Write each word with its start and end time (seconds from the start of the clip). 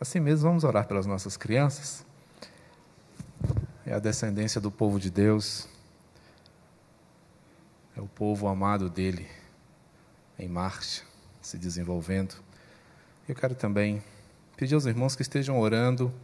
Assim 0.00 0.20
mesmo, 0.20 0.48
vamos 0.48 0.62
orar 0.62 0.86
pelas 0.86 1.06
nossas 1.06 1.36
crianças. 1.36 2.06
É 3.84 3.92
a 3.92 3.98
descendência 3.98 4.60
do 4.60 4.70
povo 4.70 5.00
de 5.00 5.10
Deus, 5.10 5.68
é 7.96 8.00
o 8.00 8.06
povo 8.06 8.46
amado 8.46 8.88
dele 8.88 9.28
em 10.38 10.46
marcha, 10.46 11.02
se 11.42 11.58
desenvolvendo. 11.58 12.36
Eu 13.28 13.34
quero 13.34 13.56
também 13.56 14.00
pedir 14.56 14.74
aos 14.74 14.86
irmãos 14.86 15.16
que 15.16 15.22
estejam 15.22 15.58
orando 15.58 16.14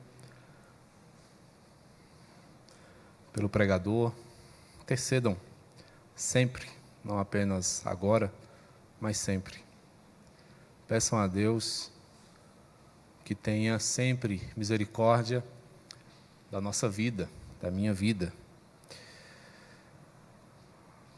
pelo 3.32 3.48
pregador, 3.48 4.12
intercedam 4.82 5.36
sempre, 6.14 6.70
não 7.02 7.18
apenas 7.18 7.84
agora, 7.84 8.32
mas 9.00 9.18
sempre. 9.18 9.64
Peçam 10.86 11.18
a 11.18 11.26
Deus 11.26 11.90
que 13.24 13.34
tenha 13.34 13.78
sempre 13.78 14.42
misericórdia 14.54 15.42
da 16.50 16.60
nossa 16.60 16.88
vida, 16.88 17.28
da 17.60 17.70
minha 17.70 17.94
vida. 17.94 18.32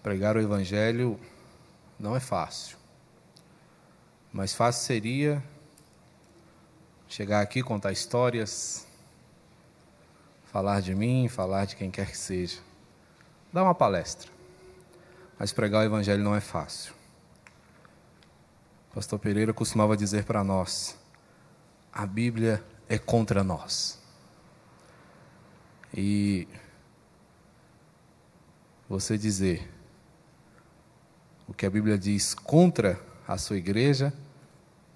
Pregar 0.02 0.37
o 0.37 0.41
Evangelho 0.41 1.19
não 1.98 2.15
é 2.15 2.20
fácil, 2.20 2.77
mas 4.32 4.55
fácil 4.55 4.87
seria 4.87 5.42
chegar 7.09 7.41
aqui, 7.41 7.62
contar 7.62 7.91
histórias, 7.91 8.87
falar 10.45 10.80
de 10.80 10.95
mim, 10.95 11.29
falar 11.29 11.65
de 11.65 11.74
quem 11.74 11.91
quer 11.91 12.10
que 12.10 12.16
seja, 12.16 12.60
dar 13.52 13.65
uma 13.65 13.74
palestra. 13.74 14.30
Mas 15.38 15.52
pregar 15.52 15.82
o 15.82 15.87
Evangelho 15.87 16.23
não 16.23 16.34
é 16.34 16.41
fácil. 16.41 16.95
Pastor 18.95 19.18
Pereira 19.18 19.52
costumava 19.52 19.96
dizer 19.96 20.24
para 20.24 20.43
nós: 20.43 20.96
a 21.96 22.05
Bíblia 22.05 22.62
é 22.91 22.98
contra 22.98 23.42
nós. 23.42 23.98
E 25.96 26.46
você 28.87 29.16
dizer 29.16 29.66
o 31.48 31.54
que 31.54 31.65
a 31.65 31.71
Bíblia 31.71 31.96
diz 31.96 32.34
contra 32.34 33.01
a 33.26 33.38
sua 33.38 33.56
igreja 33.56 34.12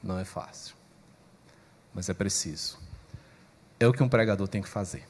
não 0.02 0.18
é 0.18 0.26
fácil, 0.26 0.74
mas 1.94 2.10
é 2.10 2.12
preciso. 2.12 2.78
É 3.78 3.88
o 3.88 3.94
que 3.94 4.02
um 4.02 4.08
pregador 4.08 4.46
tem 4.46 4.60
que 4.60 4.68
fazer. 4.68 5.08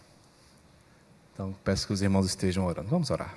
Então, 1.35 1.53
peço 1.65 1.89
que 1.89 1.93
os 1.93 2.03
irmãos 2.03 2.27
estejam 2.27 2.67
orando. 2.67 2.89
Vamos 2.89 3.11
orar. 3.11 3.35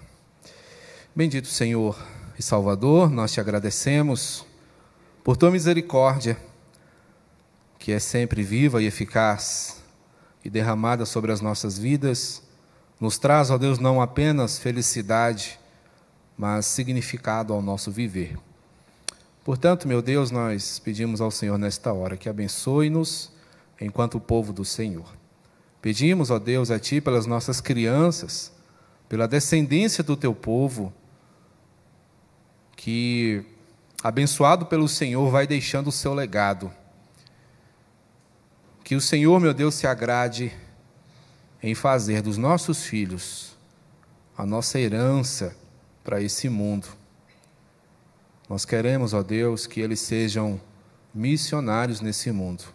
Bendito 1.16 1.48
Senhor 1.48 2.00
e 2.38 2.44
Salvador, 2.44 3.10
nós 3.10 3.32
te 3.32 3.40
agradecemos 3.40 4.46
por 5.24 5.38
tua 5.38 5.50
misericórdia 5.50 6.38
que 7.84 7.92
é 7.92 8.00
sempre 8.00 8.42
viva 8.44 8.82
e 8.82 8.86
eficaz 8.86 9.84
e 10.42 10.50
derramada 10.50 11.06
sobre 11.06 11.34
as 11.34 11.42
nossas 11.42 11.78
vidas, 11.78 12.42
nos 12.98 13.18
traz, 13.18 13.50
ó 13.52 13.58
Deus, 13.58 13.78
não 13.78 14.02
apenas 14.02 14.58
felicidade, 14.58 15.60
mas 16.38 16.66
significado 16.66 17.52
ao 17.52 17.62
nosso 17.62 17.92
viver. 17.92 18.38
Portanto, 19.44 19.86
meu 19.86 20.02
Deus, 20.02 20.32
nós 20.32 20.80
pedimos 20.80 21.20
ao 21.20 21.30
Senhor 21.30 21.58
nesta 21.58 21.92
hora 21.92 22.16
que 22.16 22.30
abençoe-nos 22.30 23.34
enquanto 23.82 24.18
povo 24.18 24.54
do 24.54 24.64
Senhor. 24.64 25.14
Pedimos, 25.82 26.32
ó 26.32 26.40
Deus, 26.40 26.72
a 26.72 26.80
Ti 26.80 27.02
pelas 27.02 27.26
nossas 27.26 27.60
crianças, 27.60 28.54
pela 29.10 29.28
descendência 29.28 30.02
do 30.02 30.16
Teu 30.16 30.34
povo, 30.34 30.94
que, 32.78 33.44
abençoado 34.02 34.68
pelo 34.68 34.88
Senhor, 34.88 35.30
vai 35.30 35.46
deixando 35.46 35.88
o 35.88 35.92
seu 35.92 36.14
legado 36.14 36.72
que 38.84 38.96
o 38.96 39.02
Senhor, 39.02 39.40
meu 39.40 39.54
Deus, 39.54 39.76
se 39.76 39.88
agrade 39.88 40.52
em 41.62 41.74
fazer 41.74 42.22
dos 42.22 42.38
nossos 42.38 42.84
filhos 42.84 43.56
a 44.38 44.46
nossa 44.46 44.80
herança 44.80 45.56
para 46.04 46.22
esse 46.22 46.50
mundo. 46.50 46.88
Nós 48.50 48.66
queremos, 48.66 49.14
ó 49.14 49.24
Deus, 49.24 49.66
que 49.66 49.80
eles 49.80 50.00
sejam 50.00 50.60
missionários 51.14 52.02
nesse 52.02 52.32
mundo 52.32 52.66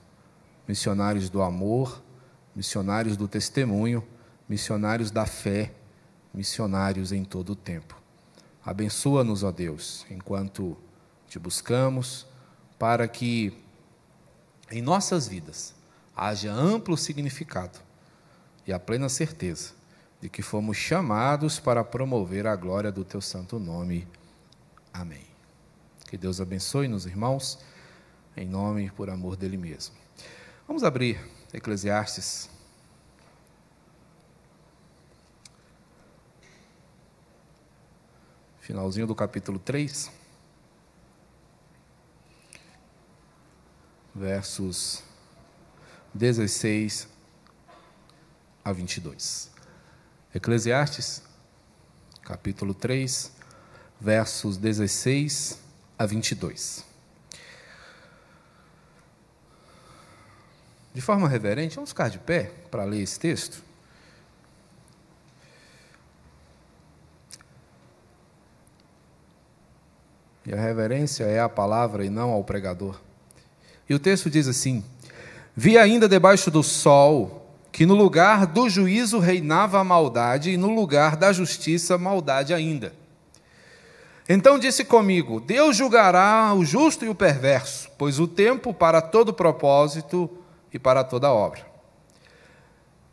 missionários 0.69 1.31
do 1.31 1.41
amor, 1.41 2.03
missionários 2.55 3.17
do 3.17 3.27
testemunho, 3.27 4.07
missionários 4.47 5.11
da 5.11 5.25
fé, 5.25 5.73
missionários 6.33 7.11
em 7.11 7.25
todo 7.25 7.51
o 7.51 7.57
tempo. 7.57 7.99
Abençoa-nos, 8.63 9.43
ó 9.43 9.51
Deus, 9.51 10.05
enquanto 10.11 10.77
te 11.27 11.39
buscamos, 11.39 12.27
para 12.79 13.09
que 13.09 13.57
em 14.71 14.83
nossas 14.83 15.27
vidas 15.27 15.75
haja 16.19 16.53
amplo 16.53 16.97
significado 16.97 17.79
e 18.67 18.73
a 18.73 18.79
plena 18.79 19.09
certeza 19.09 19.73
de 20.21 20.29
que 20.29 20.43
fomos 20.43 20.77
chamados 20.77 21.61
para 21.61 21.85
promover 21.85 22.45
a 22.47 22.57
glória 22.57 22.91
do 22.91 23.05
teu 23.05 23.21
santo 23.21 23.59
nome. 23.59 24.07
Amém. 24.93 25.25
Que 26.11 26.19
Deus 26.19 26.41
abençoe-nos, 26.41 27.07
irmãos, 27.07 27.61
em 28.37 28.47
nome 28.47 28.87
e 28.87 28.91
por 28.91 29.09
amor 29.09 29.37
dele 29.37 29.57
mesmo. 29.57 29.95
Vamos 30.67 30.83
abrir 30.83 31.21
Eclesiastes. 31.53 32.51
Finalzinho 38.61 39.07
do 39.07 39.15
capítulo 39.15 39.59
3. 39.59 40.11
Versos 44.15 45.08
16 46.15 47.09
a 48.65 48.73
22. 48.73 49.51
Eclesiastes, 50.35 51.23
capítulo 52.23 52.75
3, 52.75 53.33
versos 54.01 54.57
16 54.57 55.59
a 55.99 56.07
22. 56.07 56.85
De 60.95 61.01
forma 61.01 61.29
reverente, 61.29 61.77
vamos 61.77 61.91
ficar 61.91 62.09
de 62.09 62.19
pé 62.19 62.51
para 62.71 62.85
ler 62.85 63.03
esse 63.03 63.19
texto? 63.19 63.63
E 70.45 70.53
a 70.53 70.57
reverência 70.61 71.25
é 71.25 71.39
a 71.39 71.49
palavra 71.49 72.05
e 72.05 72.09
não 72.09 72.31
ao 72.31 72.43
pregador. 72.43 72.99
E 73.89 73.95
o 73.95 73.99
texto 73.99 74.31
diz 74.31 74.49
assim: 74.49 74.83
Vi 75.61 75.77
ainda 75.77 76.09
debaixo 76.09 76.53
do 76.53 76.63
sol 76.63 77.53
que 77.73 77.85
no 77.85 77.97
lugar 77.97 78.47
do 78.47 78.71
juízo 78.71 79.19
reinava 79.19 79.81
a 79.81 79.83
maldade 79.83 80.53
e 80.53 80.57
no 80.57 80.73
lugar 80.73 81.17
da 81.17 81.33
justiça 81.33 81.99
maldade 81.99 82.55
ainda. 82.55 82.95
Então 84.29 84.57
disse 84.57 84.85
comigo: 84.85 85.41
Deus 85.41 85.77
julgará 85.77 86.55
o 86.55 86.65
justo 86.65 87.05
e 87.05 87.09
o 87.09 87.15
perverso, 87.15 87.91
pois 87.99 88.21
o 88.21 88.29
tempo 88.29 88.73
para 88.73 89.01
todo 89.01 89.33
propósito 89.33 90.31
e 90.73 90.79
para 90.79 91.03
toda 91.03 91.33
obra. 91.33 91.67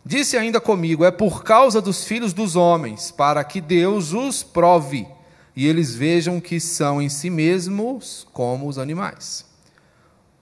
Disse 0.06 0.38
ainda 0.38 0.62
comigo: 0.62 1.04
É 1.04 1.10
por 1.10 1.44
causa 1.44 1.82
dos 1.82 2.04
filhos 2.04 2.32
dos 2.32 2.56
homens, 2.56 3.10
para 3.10 3.44
que 3.44 3.60
Deus 3.60 4.14
os 4.14 4.44
prove 4.44 5.08
e 5.56 5.66
eles 5.66 5.96
vejam 5.96 6.40
que 6.40 6.60
são 6.60 7.02
em 7.02 7.10
si 7.10 7.32
mesmos 7.32 8.28
como 8.32 8.68
os 8.68 8.78
animais. 8.78 9.45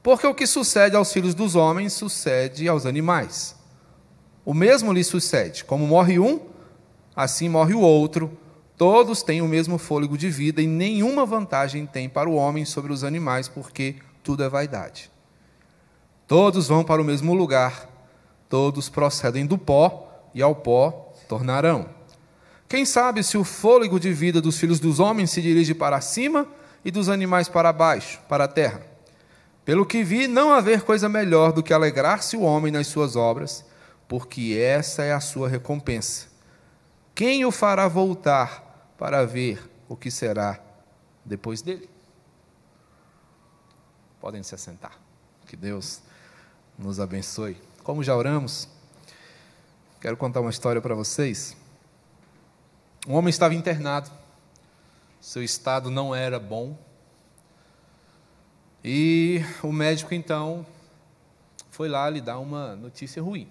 Porque 0.04 0.28
o 0.28 0.36
que 0.36 0.46
sucede 0.46 0.98
aos 0.98 1.14
filhos 1.14 1.34
dos 1.34 1.56
homens 1.56 1.94
sucede 1.94 2.68
aos 2.68 2.86
animais. 2.86 3.56
O 4.44 4.54
mesmo 4.54 4.92
lhe 4.92 5.02
sucede. 5.02 5.64
Como 5.64 5.88
morre 5.88 6.20
um, 6.20 6.42
assim 7.16 7.48
morre 7.48 7.74
o 7.74 7.80
outro. 7.80 8.38
Todos 8.78 9.24
têm 9.24 9.42
o 9.42 9.48
mesmo 9.48 9.78
fôlego 9.78 10.18
de 10.18 10.30
vida 10.30 10.62
e 10.62 10.68
nenhuma 10.68 11.26
vantagem 11.26 11.86
tem 11.86 12.10
para 12.10 12.30
o 12.30 12.36
homem 12.36 12.66
sobre 12.66 12.92
os 12.92 13.02
animais, 13.02 13.48
porque 13.48 13.96
tudo 14.22 14.44
é 14.44 14.50
vaidade. 14.50 15.10
Todos 16.28 16.68
vão 16.68 16.84
para 16.84 17.02
o 17.02 17.06
mesmo 17.06 17.34
lugar, 17.34 17.88
todos 18.50 18.90
procedem 18.90 19.46
do 19.46 19.58
pó 19.58 20.30
e 20.34 20.42
ao 20.42 20.56
pó 20.56 21.14
tornarão. 21.30 21.88
Quem 22.68 22.86
sabe 22.86 23.24
se 23.24 23.38
o 23.38 23.44
fôlego 23.44 24.00
de 24.00 24.12
vida 24.12 24.42
dos 24.42 24.58
filhos 24.58 24.80
dos 24.80 25.00
homens 25.00 25.30
se 25.30 25.42
dirige 25.42 25.74
para 25.74 26.02
cima 26.02 26.48
e 26.84 26.90
dos 26.92 27.08
animais 27.08 27.48
para 27.48 27.72
baixo, 27.72 28.20
para 28.28 28.46
a 28.46 28.48
terra? 28.48 28.93
Pelo 29.66 29.86
que 29.86 30.04
vi, 30.04 30.28
não 30.28 30.54
haver 30.54 30.82
coisa 30.82 31.08
melhor 31.08 31.54
do 31.54 31.64
que 31.64 31.74
alegrar-se 31.74 32.36
o 32.36 32.42
homem 32.42 32.72
nas 32.72 32.88
suas 32.88 33.16
obras, 33.16 33.66
porque 34.08 34.58
essa 34.60 35.04
é 35.04 35.14
a 35.14 35.22
sua 35.22 35.48
recompensa. 35.48 36.28
Quem 37.16 37.46
o 37.46 37.52
fará 37.52 37.88
voltar 37.88 38.94
para 38.98 39.26
ver 39.26 39.70
o 39.88 39.96
que 39.96 40.12
será 40.12 40.60
depois 41.24 41.62
dele? 41.62 41.90
Podem 44.20 44.44
se 44.44 44.54
assentar. 44.54 44.98
Que 45.46 45.56
Deus 45.56 46.02
nos 46.78 47.00
abençoe. 47.00 47.58
Como 47.84 48.04
já 48.04 48.16
oramos, 48.16 48.68
quero 50.02 50.18
contar 50.18 50.42
uma 50.42 50.50
história 50.50 50.82
para 50.82 50.96
vocês. 50.96 51.56
Um 53.08 53.14
homem 53.16 53.30
estava 53.30 53.54
internado, 53.54 54.10
seu 55.20 55.44
estado 55.44 55.90
não 55.90 56.16
era 56.16 56.40
bom, 56.40 56.78
e 58.84 59.42
o 59.64 59.72
médico 59.72 60.14
então 60.14 60.66
foi 61.72 61.88
lá 61.88 62.10
lhe 62.10 62.20
dar 62.20 62.38
uma 62.40 62.76
notícia 62.76 63.22
ruim. 63.22 63.48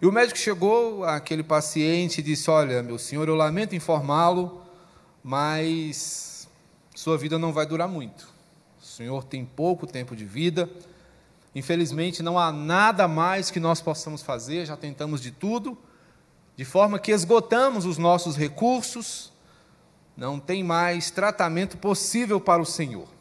E 0.00 0.06
o 0.06 0.12
médico 0.12 0.38
chegou 0.38 1.04
àquele 1.04 1.42
paciente 1.42 2.18
e 2.18 2.22
disse: 2.22 2.48
Olha, 2.48 2.82
meu 2.82 2.98
senhor, 2.98 3.28
eu 3.28 3.34
lamento 3.34 3.74
informá-lo, 3.74 4.62
mas 5.22 6.48
sua 6.94 7.18
vida 7.18 7.38
não 7.38 7.52
vai 7.52 7.66
durar 7.66 7.88
muito. 7.88 8.28
O 8.80 8.84
senhor 8.84 9.24
tem 9.24 9.44
pouco 9.44 9.86
tempo 9.86 10.16
de 10.16 10.24
vida. 10.24 10.70
Infelizmente, 11.54 12.22
não 12.22 12.38
há 12.38 12.52
nada 12.52 13.08
mais 13.08 13.50
que 13.50 13.58
nós 13.58 13.80
possamos 13.80 14.22
fazer, 14.22 14.64
já 14.64 14.76
tentamos 14.76 15.20
de 15.20 15.32
tudo, 15.32 15.76
de 16.56 16.64
forma 16.64 16.98
que 16.98 17.10
esgotamos 17.10 17.84
os 17.84 17.98
nossos 17.98 18.36
recursos, 18.36 19.32
não 20.16 20.38
tem 20.38 20.62
mais 20.62 21.10
tratamento 21.10 21.76
possível 21.76 22.40
para 22.40 22.62
o 22.62 22.66
Senhor. 22.66 23.17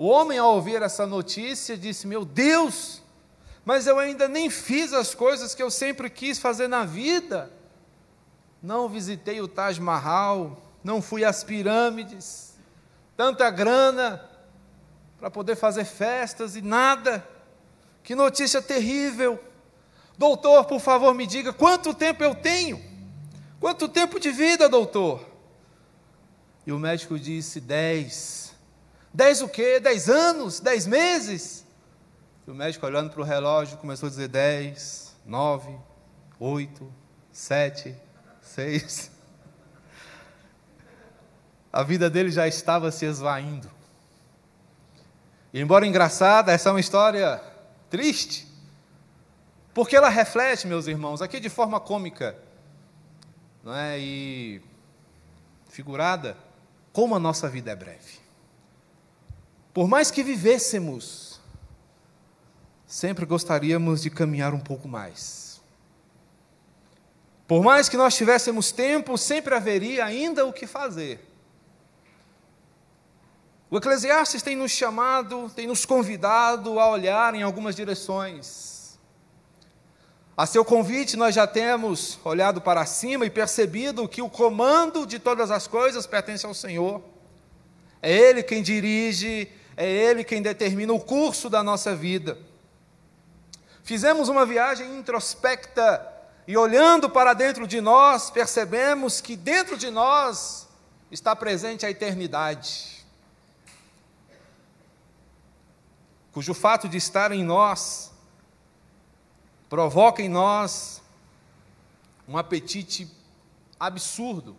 O 0.00 0.06
homem, 0.06 0.38
ao 0.38 0.54
ouvir 0.54 0.80
essa 0.80 1.06
notícia, 1.06 1.76
disse: 1.76 2.06
Meu 2.06 2.24
Deus, 2.24 3.02
mas 3.66 3.86
eu 3.86 3.98
ainda 3.98 4.26
nem 4.26 4.48
fiz 4.48 4.94
as 4.94 5.14
coisas 5.14 5.54
que 5.54 5.62
eu 5.62 5.70
sempre 5.70 6.08
quis 6.08 6.38
fazer 6.38 6.68
na 6.68 6.86
vida. 6.86 7.52
Não 8.62 8.88
visitei 8.88 9.42
o 9.42 9.46
Taj 9.46 9.78
Mahal, 9.78 10.56
não 10.82 11.02
fui 11.02 11.22
às 11.22 11.44
pirâmides, 11.44 12.54
tanta 13.14 13.50
grana 13.50 14.26
para 15.18 15.30
poder 15.30 15.54
fazer 15.54 15.84
festas 15.84 16.56
e 16.56 16.62
nada. 16.62 17.22
Que 18.02 18.14
notícia 18.14 18.62
terrível. 18.62 19.38
Doutor, 20.16 20.64
por 20.64 20.80
favor, 20.80 21.12
me 21.12 21.26
diga 21.26 21.52
quanto 21.52 21.92
tempo 21.92 22.24
eu 22.24 22.34
tenho? 22.34 22.82
Quanto 23.60 23.86
tempo 23.86 24.18
de 24.18 24.30
vida, 24.30 24.66
doutor? 24.66 25.22
E 26.66 26.72
o 26.72 26.78
médico 26.78 27.18
disse: 27.18 27.60
dez. 27.60 28.49
Dez 29.12 29.42
o 29.42 29.48
quê? 29.48 29.80
Dez 29.80 30.08
anos? 30.08 30.60
Dez 30.60 30.86
meses? 30.86 31.66
E 32.46 32.50
o 32.50 32.54
médico, 32.54 32.86
olhando 32.86 33.10
para 33.10 33.20
o 33.20 33.24
relógio, 33.24 33.78
começou 33.78 34.06
a 34.06 34.10
dizer: 34.10 34.28
dez, 34.28 35.14
nove, 35.26 35.76
oito, 36.38 36.92
sete, 37.32 37.94
seis. 38.40 39.10
A 41.72 41.84
vida 41.84 42.10
dele 42.10 42.30
já 42.30 42.48
estava 42.48 42.90
se 42.90 43.04
esvaindo. 43.04 43.70
E, 45.52 45.60
embora 45.60 45.86
engraçada, 45.86 46.52
essa 46.52 46.68
é 46.68 46.72
uma 46.72 46.80
história 46.80 47.42
triste, 47.88 48.46
porque 49.74 49.96
ela 49.96 50.08
reflete, 50.08 50.66
meus 50.66 50.86
irmãos, 50.86 51.22
aqui 51.22 51.38
de 51.38 51.48
forma 51.48 51.78
cômica 51.80 52.36
não 53.62 53.74
é? 53.74 53.98
e 53.98 54.62
figurada, 55.68 56.36
como 56.92 57.14
a 57.14 57.18
nossa 57.18 57.48
vida 57.48 57.70
é 57.70 57.76
breve. 57.76 58.19
Por 59.80 59.88
mais 59.88 60.10
que 60.10 60.22
vivêssemos, 60.22 61.40
sempre 62.86 63.24
gostaríamos 63.24 64.02
de 64.02 64.10
caminhar 64.10 64.52
um 64.52 64.60
pouco 64.60 64.86
mais. 64.86 65.58
Por 67.48 67.64
mais 67.64 67.88
que 67.88 67.96
nós 67.96 68.14
tivéssemos 68.14 68.72
tempo, 68.72 69.16
sempre 69.16 69.54
haveria 69.54 70.04
ainda 70.04 70.44
o 70.44 70.52
que 70.52 70.66
fazer. 70.66 71.26
O 73.70 73.78
Eclesiastes 73.78 74.42
tem 74.42 74.54
nos 74.54 74.70
chamado, 74.70 75.50
tem 75.56 75.66
nos 75.66 75.86
convidado 75.86 76.78
a 76.78 76.90
olhar 76.90 77.34
em 77.34 77.42
algumas 77.42 77.74
direções. 77.74 78.98
A 80.36 80.44
seu 80.44 80.62
convite, 80.62 81.16
nós 81.16 81.34
já 81.34 81.46
temos 81.46 82.18
olhado 82.22 82.60
para 82.60 82.84
cima 82.84 83.24
e 83.24 83.30
percebido 83.30 84.06
que 84.06 84.20
o 84.20 84.28
comando 84.28 85.06
de 85.06 85.18
todas 85.18 85.50
as 85.50 85.66
coisas 85.66 86.06
pertence 86.06 86.44
ao 86.44 86.52
Senhor. 86.52 87.02
É 88.02 88.14
Ele 88.14 88.42
quem 88.42 88.62
dirige, 88.62 89.50
é 89.80 89.88
Ele 89.88 90.24
quem 90.24 90.42
determina 90.42 90.92
o 90.92 91.00
curso 91.00 91.48
da 91.48 91.62
nossa 91.62 91.94
vida. 91.94 92.36
Fizemos 93.82 94.28
uma 94.28 94.44
viagem 94.44 94.98
introspecta 94.98 96.06
e, 96.46 96.56
olhando 96.56 97.08
para 97.08 97.32
dentro 97.34 97.66
de 97.66 97.80
nós, 97.80 98.30
percebemos 98.30 99.20
que 99.20 99.36
dentro 99.36 99.76
de 99.76 99.90
nós 99.90 100.68
está 101.10 101.34
presente 101.34 101.86
a 101.86 101.90
eternidade. 101.90 103.00
cujo 106.32 106.54
fato 106.54 106.88
de 106.88 106.96
estar 106.96 107.32
em 107.32 107.44
nós 107.44 108.12
provoca 109.68 110.22
em 110.22 110.28
nós 110.28 111.02
um 112.26 112.36
apetite 112.36 113.10
absurdo 113.78 114.56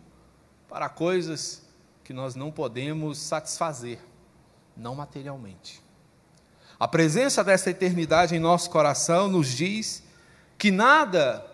para 0.68 0.88
coisas 0.88 1.62
que 2.04 2.12
nós 2.12 2.34
não 2.34 2.50
podemos 2.50 3.18
satisfazer, 3.18 3.98
não 4.76 4.94
materialmente. 4.94 5.82
A 6.78 6.88
presença 6.88 7.44
dessa 7.44 7.70
eternidade 7.70 8.34
em 8.34 8.40
nosso 8.40 8.68
coração 8.70 9.28
nos 9.28 9.48
diz 9.48 10.02
que 10.58 10.70
nada 10.70 11.46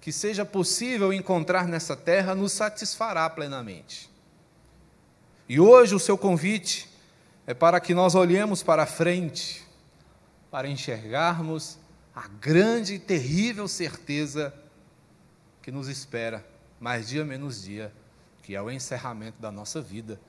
que 0.00 0.12
seja 0.12 0.44
possível 0.44 1.12
encontrar 1.12 1.66
nessa 1.66 1.96
terra 1.96 2.34
nos 2.34 2.52
satisfará 2.52 3.28
plenamente. 3.28 4.10
E 5.48 5.60
hoje 5.60 5.94
o 5.94 5.98
seu 6.00 6.18
convite 6.18 6.88
é 7.46 7.54
para 7.54 7.80
que 7.80 7.94
nós 7.94 8.14
olhemos 8.14 8.62
para 8.62 8.86
frente, 8.86 9.64
para 10.50 10.68
enxergarmos 10.68 11.78
a 12.14 12.26
grande 12.26 12.94
e 12.94 12.98
terrível 12.98 13.68
certeza 13.68 14.52
que 15.62 15.70
nos 15.70 15.88
espera, 15.88 16.44
mais 16.80 17.08
dia 17.08 17.24
menos 17.24 17.62
dia, 17.62 17.92
que 18.42 18.54
é 18.54 18.62
o 18.62 18.70
encerramento 18.70 19.40
da 19.40 19.52
nossa 19.52 19.80
vida, 19.80 20.20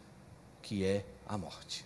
que 0.62 0.84
é 0.84 1.06
a 1.28 1.38
morte. 1.38 1.86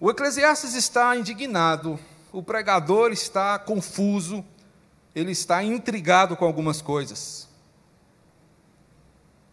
O 0.00 0.08
Eclesiastes 0.10 0.74
está 0.74 1.16
indignado, 1.16 1.98
o 2.32 2.40
pregador 2.40 3.10
está 3.10 3.58
confuso, 3.58 4.44
ele 5.12 5.32
está 5.32 5.60
intrigado 5.64 6.36
com 6.36 6.44
algumas 6.44 6.80
coisas. 6.80 7.48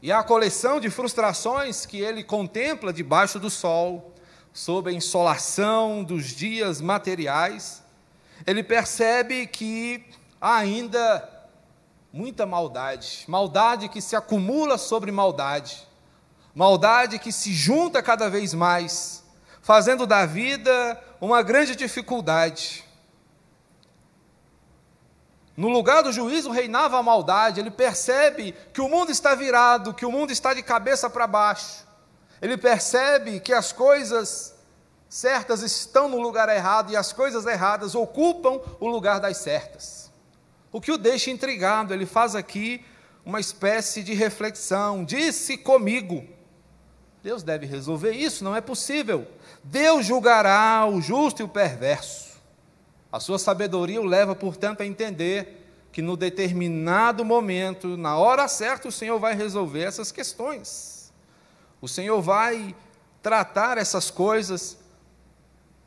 E 0.03 0.11
a 0.11 0.21
coleção 0.21 0.79
de 0.79 0.91
frustrações 0.91 1.87
que 1.87 1.97
ele 1.97 2.23
contempla 2.23 2.93
debaixo 2.93 3.39
do 3.39 3.49
sol, 3.49 4.13
sob 4.53 4.91
a 4.91 4.93
insolação 4.93 6.03
dos 6.03 6.25
dias 6.25 6.79
materiais, 6.79 7.81
ele 8.45 8.61
percebe 8.61 9.47
que 9.47 10.05
há 10.39 10.57
ainda 10.57 11.27
muita 12.13 12.45
maldade, 12.45 13.25
maldade 13.27 13.89
que 13.89 13.99
se 13.99 14.15
acumula 14.15 14.77
sobre 14.77 15.11
maldade, 15.11 15.87
maldade 16.53 17.17
que 17.17 17.31
se 17.31 17.51
junta 17.51 18.03
cada 18.03 18.29
vez 18.29 18.53
mais, 18.53 19.24
fazendo 19.65 20.05
da 20.05 20.27
vida 20.27 21.03
uma 21.19 21.41
grande 21.41 21.75
dificuldade. 21.75 22.85
No 25.57 25.69
lugar 25.69 26.03
do 26.03 26.11
juízo 26.11 26.51
reinava 26.51 26.99
a 26.99 27.01
maldade. 27.01 27.61
Ele 27.61 27.71
percebe 27.71 28.53
que 28.71 28.79
o 28.79 28.87
mundo 28.87 29.11
está 29.11 29.33
virado, 29.33 29.91
que 29.91 30.05
o 30.05 30.11
mundo 30.11 30.29
está 30.31 30.53
de 30.53 30.61
cabeça 30.61 31.09
para 31.09 31.25
baixo. 31.25 31.83
Ele 32.39 32.57
percebe 32.57 33.39
que 33.39 33.51
as 33.51 33.71
coisas 33.71 34.53
certas 35.09 35.63
estão 35.63 36.07
no 36.07 36.21
lugar 36.21 36.47
errado 36.47 36.91
e 36.91 36.95
as 36.95 37.11
coisas 37.11 37.47
erradas 37.47 37.95
ocupam 37.95 38.61
o 38.79 38.87
lugar 38.87 39.19
das 39.19 39.37
certas. 39.37 40.11
O 40.71 40.79
que 40.79 40.91
o 40.91 40.97
deixa 40.97 41.31
intrigado, 41.31 41.91
ele 41.91 42.05
faz 42.05 42.35
aqui 42.35 42.85
uma 43.25 43.39
espécie 43.39 44.03
de 44.03 44.13
reflexão. 44.13 45.03
Disse 45.03 45.57
comigo: 45.57 46.34
Deus 47.25 47.41
deve 47.41 47.65
resolver 47.65 48.11
isso, 48.11 48.43
não 48.43 48.55
é 48.55 48.61
possível. 48.61 49.27
Deus 49.63 50.05
julgará 50.05 50.87
o 50.87 51.01
justo 51.01 51.41
e 51.41 51.43
o 51.43 51.47
perverso. 51.47 52.39
A 53.11 53.19
sua 53.19 53.39
sabedoria 53.39 53.99
o 53.99 54.05
leva, 54.05 54.35
portanto, 54.35 54.81
a 54.81 54.85
entender 54.85 55.65
que 55.91 56.03
no 56.03 56.15
determinado 56.15 57.25
momento, 57.25 57.97
na 57.97 58.15
hora 58.15 58.47
certa, 58.47 58.87
o 58.87 58.91
Senhor 58.91 59.17
vai 59.17 59.33
resolver 59.33 59.81
essas 59.81 60.11
questões. 60.11 61.11
O 61.81 61.87
Senhor 61.87 62.21
vai 62.21 62.75
tratar 63.23 63.79
essas 63.79 64.11
coisas, 64.11 64.77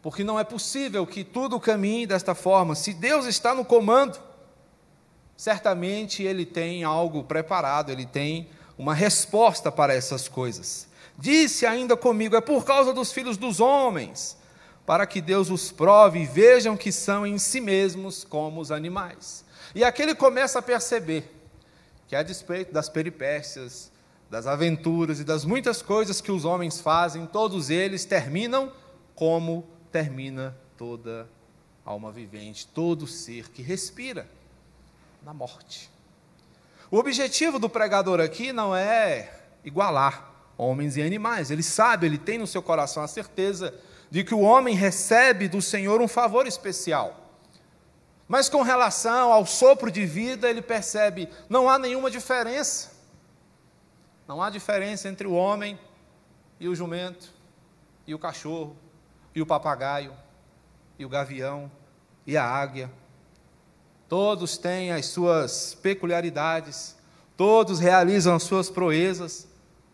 porque 0.02 0.24
não 0.24 0.40
é 0.40 0.42
possível 0.42 1.06
que 1.06 1.22
tudo 1.22 1.60
caminhe 1.60 2.04
desta 2.04 2.34
forma. 2.34 2.74
Se 2.74 2.92
Deus 2.92 3.26
está 3.26 3.54
no 3.54 3.64
comando, 3.64 4.18
certamente 5.36 6.20
Ele 6.20 6.44
tem 6.44 6.82
algo 6.82 7.22
preparado, 7.22 7.92
Ele 7.92 8.06
tem 8.06 8.50
uma 8.76 8.92
resposta 8.92 9.70
para 9.70 9.94
essas 9.94 10.26
coisas. 10.26 10.87
Disse 11.18 11.66
ainda 11.66 11.96
comigo: 11.96 12.36
é 12.36 12.40
por 12.40 12.64
causa 12.64 12.92
dos 12.92 13.12
filhos 13.12 13.36
dos 13.36 13.58
homens 13.58 14.38
para 14.86 15.06
que 15.06 15.20
Deus 15.20 15.50
os 15.50 15.70
prove 15.70 16.20
e 16.20 16.26
vejam 16.26 16.74
que 16.74 16.90
são 16.90 17.26
em 17.26 17.36
si 17.36 17.60
mesmos 17.60 18.24
como 18.24 18.58
os 18.58 18.70
animais. 18.70 19.44
E 19.74 19.84
aqui 19.84 20.00
ele 20.00 20.14
começa 20.14 20.60
a 20.60 20.62
perceber 20.62 21.30
que, 22.06 22.16
a 22.16 22.22
despeito 22.22 22.72
das 22.72 22.88
peripécias, 22.88 23.92
das 24.30 24.46
aventuras 24.46 25.20
e 25.20 25.24
das 25.24 25.44
muitas 25.44 25.82
coisas 25.82 26.22
que 26.22 26.32
os 26.32 26.46
homens 26.46 26.80
fazem, 26.80 27.26
todos 27.26 27.68
eles 27.68 28.06
terminam 28.06 28.72
como 29.14 29.68
termina 29.92 30.56
toda 30.78 31.28
alma 31.84 32.10
vivente, 32.10 32.66
todo 32.66 33.06
ser 33.06 33.50
que 33.50 33.60
respira 33.60 34.26
na 35.22 35.34
morte. 35.34 35.90
O 36.90 36.96
objetivo 36.96 37.58
do 37.58 37.68
pregador 37.68 38.20
aqui 38.20 38.54
não 38.54 38.74
é 38.74 39.30
igualar 39.62 40.37
homens 40.58 40.96
e 40.96 41.02
animais. 41.02 41.50
Ele 41.50 41.62
sabe, 41.62 42.06
ele 42.06 42.18
tem 42.18 42.36
no 42.36 42.46
seu 42.46 42.60
coração 42.60 43.02
a 43.02 43.08
certeza 43.08 43.72
de 44.10 44.24
que 44.24 44.34
o 44.34 44.40
homem 44.40 44.74
recebe 44.74 45.48
do 45.48 45.62
Senhor 45.62 46.02
um 46.02 46.08
favor 46.08 46.46
especial. 46.46 47.24
Mas 48.26 48.50
com 48.50 48.60
relação 48.60 49.32
ao 49.32 49.46
sopro 49.46 49.90
de 49.90 50.04
vida, 50.04 50.50
ele 50.50 50.60
percebe, 50.60 51.30
não 51.48 51.70
há 51.70 51.78
nenhuma 51.78 52.10
diferença. 52.10 52.90
Não 54.26 54.42
há 54.42 54.50
diferença 54.50 55.08
entre 55.08 55.26
o 55.26 55.32
homem 55.32 55.78
e 56.60 56.68
o 56.68 56.74
jumento, 56.74 57.32
e 58.06 58.14
o 58.14 58.18
cachorro, 58.18 58.76
e 59.34 59.40
o 59.40 59.46
papagaio, 59.46 60.12
e 60.98 61.06
o 61.06 61.08
gavião, 61.08 61.70
e 62.26 62.36
a 62.36 62.44
águia. 62.44 62.90
Todos 64.06 64.58
têm 64.58 64.92
as 64.92 65.06
suas 65.06 65.74
peculiaridades, 65.74 66.94
todos 67.36 67.78
realizam 67.78 68.34
as 68.34 68.42
suas 68.42 68.68
proezas, 68.68 69.47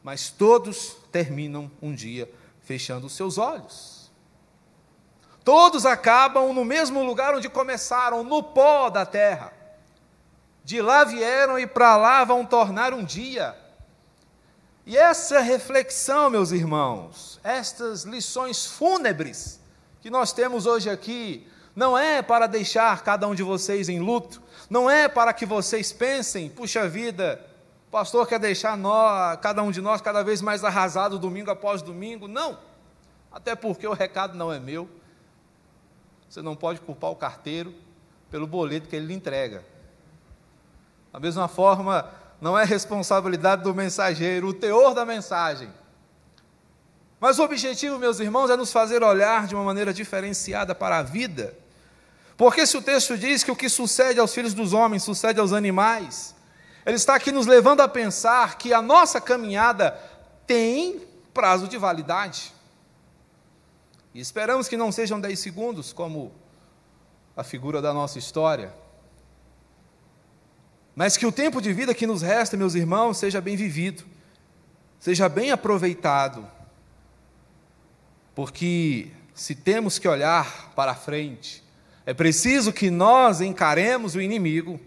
mas 0.05 0.29
todos 0.29 0.99
terminam 1.11 1.71
um 1.81 1.95
dia 1.95 2.31
fechando 2.61 3.07
os 3.07 3.17
seus 3.17 3.39
olhos. 3.39 4.13
Todos 5.43 5.87
acabam 5.87 6.53
no 6.53 6.65
mesmo 6.65 7.03
lugar 7.03 7.35
onde 7.35 7.49
começaram, 7.49 8.23
no 8.23 8.43
pó 8.43 8.91
da 8.91 9.07
terra. 9.07 9.53
De 10.63 10.81
lá 10.81 11.05
vieram 11.05 11.59
e 11.59 11.67
para 11.67 11.97
lá 11.97 12.23
vão 12.23 12.45
tornar 12.45 12.93
um 12.93 13.03
dia. 13.03 13.57
E 14.87 14.97
essa 14.97 15.41
reflexão, 15.41 16.29
meus 16.29 16.51
irmãos, 16.51 17.41
estas 17.43 18.05
lições 18.05 18.67
fúnebres 18.67 19.59
que 20.03 20.11
nós 20.11 20.33
temos 20.33 20.67
hoje 20.67 20.91
aqui, 20.91 21.49
não 21.75 21.97
é 21.97 22.21
para 22.21 22.47
deixar 22.47 23.03
cada 23.03 23.27
um 23.27 23.35
de 23.35 23.43
vocês 23.43 23.89
em 23.89 24.01
luto, 24.01 24.43
não 24.69 24.89
é 24.89 25.09
para 25.09 25.33
que 25.33 25.47
vocês 25.47 25.93
pensem, 25.93 26.51
puxa 26.51 26.87
vida, 26.89 27.43
pastor 27.95 28.27
quer 28.27 28.41
deixar 28.41 28.77
nós, 28.77 29.39
cada 29.41 29.63
um 29.63 29.71
de 29.71 29.81
nós 29.81 30.01
cada 30.01 30.25
vez 30.25 30.43
mais 30.43 30.65
arrasado 30.65 31.17
domingo 31.17 31.53
após 31.53 31.81
domingo. 31.81 32.27
Não, 32.27 32.59
até 33.31 33.55
porque 33.55 33.87
o 33.87 33.93
recado 33.93 34.37
não 34.37 34.53
é 34.53 34.59
meu. 34.59 34.89
Você 36.29 36.43
não 36.43 36.57
pode 36.57 36.81
culpar 36.81 37.13
o 37.13 37.15
carteiro 37.15 37.73
pelo 38.33 38.49
boleto 38.49 38.89
que 38.89 38.97
ele 38.97 39.07
lhe 39.07 39.15
entrega. 39.15 39.65
Da 41.13 41.21
mesma 41.21 41.47
forma, 41.47 42.11
não 42.41 42.59
é 42.59 42.65
responsabilidade 42.65 43.63
do 43.63 43.73
mensageiro 43.73 44.49
o 44.49 44.53
teor 44.53 44.93
da 44.93 45.07
mensagem. 45.07 45.71
Mas 47.21 47.39
o 47.39 47.45
objetivo, 47.45 47.97
meus 47.97 48.19
irmãos, 48.19 48.51
é 48.51 48.57
nos 48.57 48.73
fazer 48.73 49.05
olhar 49.05 49.47
de 49.47 49.55
uma 49.55 49.63
maneira 49.63 49.95
diferenciada 49.95 50.75
para 50.75 50.99
a 50.99 51.03
vida 51.05 51.57
porque 52.37 52.67
se 52.67 52.77
o 52.77 52.83
texto 52.83 53.17
diz 53.17 53.45
que 53.45 53.51
o 53.51 53.57
que 53.57 53.69
sucede 53.69 54.19
aos 54.19 54.35
filhos 54.35 54.55
dos 54.55 54.73
homens 54.73 55.05
sucede 55.05 55.39
aos 55.39 55.53
animais, 55.53 56.34
ele 56.85 56.97
está 56.97 57.15
aqui 57.15 57.33
nos 57.33 57.47
levando 57.47 57.81
a 57.81 57.89
pensar 57.89 58.59
que 58.59 58.73
a 58.73 58.83
nossa 58.83 59.21
caminhada 59.21 59.99
tem 60.47 61.01
prazo 61.33 61.67
de 61.67 61.79
validade. 61.79 62.53
E 64.13 64.21
esperamos 64.21 64.69
que 64.69 64.77
não 64.77 64.93
sejam 64.93 65.21
10 65.21 65.39
segundos, 65.39 65.93
como 65.93 66.33
a 67.37 67.43
figura 67.43 67.83
da 67.83 67.93
nossa 67.93 68.19
história. 68.19 68.73
Mas 70.95 71.17
que 71.17 71.27
o 71.27 71.33
tempo 71.33 71.61
de 71.61 71.73
vida 71.73 71.95
que 71.95 72.07
nos 72.07 72.23
resta, 72.23 72.57
meus 72.57 72.75
irmãos, 72.75 73.19
seja 73.19 73.41
bem 73.41 73.57
vivido, 73.57 74.05
seja 75.01 75.29
bem 75.29 75.51
aproveitado. 75.51 76.47
Porque 78.35 79.11
se 79.35 79.55
temos 79.55 79.99
que 79.99 80.07
olhar 80.07 80.73
para 80.77 80.95
frente, 80.95 81.65
é 82.07 82.15
preciso 82.15 82.73
que 82.73 82.91
nós 82.91 83.41
encaremos 83.41 84.15
o 84.15 84.21
inimigo, 84.21 84.79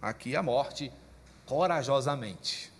aqui 0.00 0.36
a 0.36 0.42
morte, 0.42 0.92
corajosamente. 1.46 2.72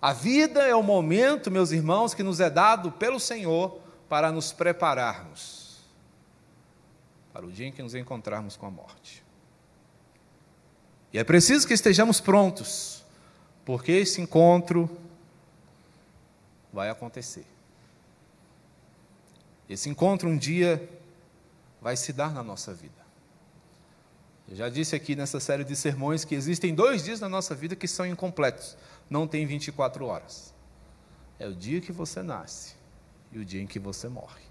A 0.00 0.12
vida 0.12 0.60
é 0.60 0.74
o 0.74 0.82
momento, 0.82 1.50
meus 1.50 1.72
irmãos, 1.72 2.14
que 2.14 2.22
nos 2.22 2.38
é 2.38 2.48
dado 2.48 2.92
pelo 2.92 3.18
Senhor 3.18 3.80
para 4.08 4.30
nos 4.30 4.52
prepararmos 4.52 5.60
para 7.32 7.46
o 7.46 7.52
dia 7.52 7.66
em 7.66 7.72
que 7.72 7.82
nos 7.82 7.94
encontrarmos 7.94 8.56
com 8.56 8.66
a 8.66 8.70
morte. 8.70 9.24
E 11.12 11.18
é 11.18 11.24
preciso 11.24 11.66
que 11.66 11.74
estejamos 11.74 12.20
prontos, 12.20 13.04
porque 13.64 13.92
esse 13.92 14.20
encontro 14.20 14.90
vai 16.72 16.88
acontecer. 16.88 17.46
Esse 19.68 19.88
encontro 19.88 20.28
um 20.28 20.36
dia 20.36 20.88
vai 21.80 21.96
se 21.96 22.12
dar 22.12 22.32
na 22.32 22.42
nossa 22.42 22.74
vida. 22.74 23.00
Eu 24.50 24.56
já 24.56 24.68
disse 24.68 24.96
aqui 24.96 25.14
nessa 25.14 25.38
série 25.38 25.62
de 25.62 25.76
sermões 25.76 26.24
que 26.24 26.34
existem 26.34 26.74
dois 26.74 27.04
dias 27.04 27.20
na 27.20 27.28
nossa 27.28 27.54
vida 27.54 27.76
que 27.76 27.86
são 27.86 28.04
incompletos, 28.04 28.76
não 29.08 29.24
tem 29.24 29.46
24 29.46 30.04
horas. 30.04 30.52
É 31.38 31.46
o 31.46 31.54
dia 31.54 31.80
que 31.80 31.92
você 31.92 32.20
nasce 32.20 32.74
e 33.30 33.38
o 33.38 33.44
dia 33.44 33.62
em 33.62 33.66
que 33.66 33.78
você 33.78 34.08
morre. 34.08 34.42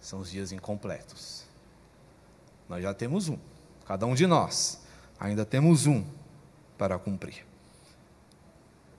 São 0.00 0.18
os 0.18 0.28
dias 0.28 0.50
incompletos. 0.50 1.44
Nós 2.68 2.82
já 2.82 2.92
temos 2.92 3.28
um, 3.28 3.38
cada 3.86 4.06
um 4.06 4.14
de 4.14 4.26
nós, 4.26 4.80
ainda 5.20 5.44
temos 5.46 5.86
um 5.86 6.04
para 6.76 6.98
cumprir. 6.98 7.46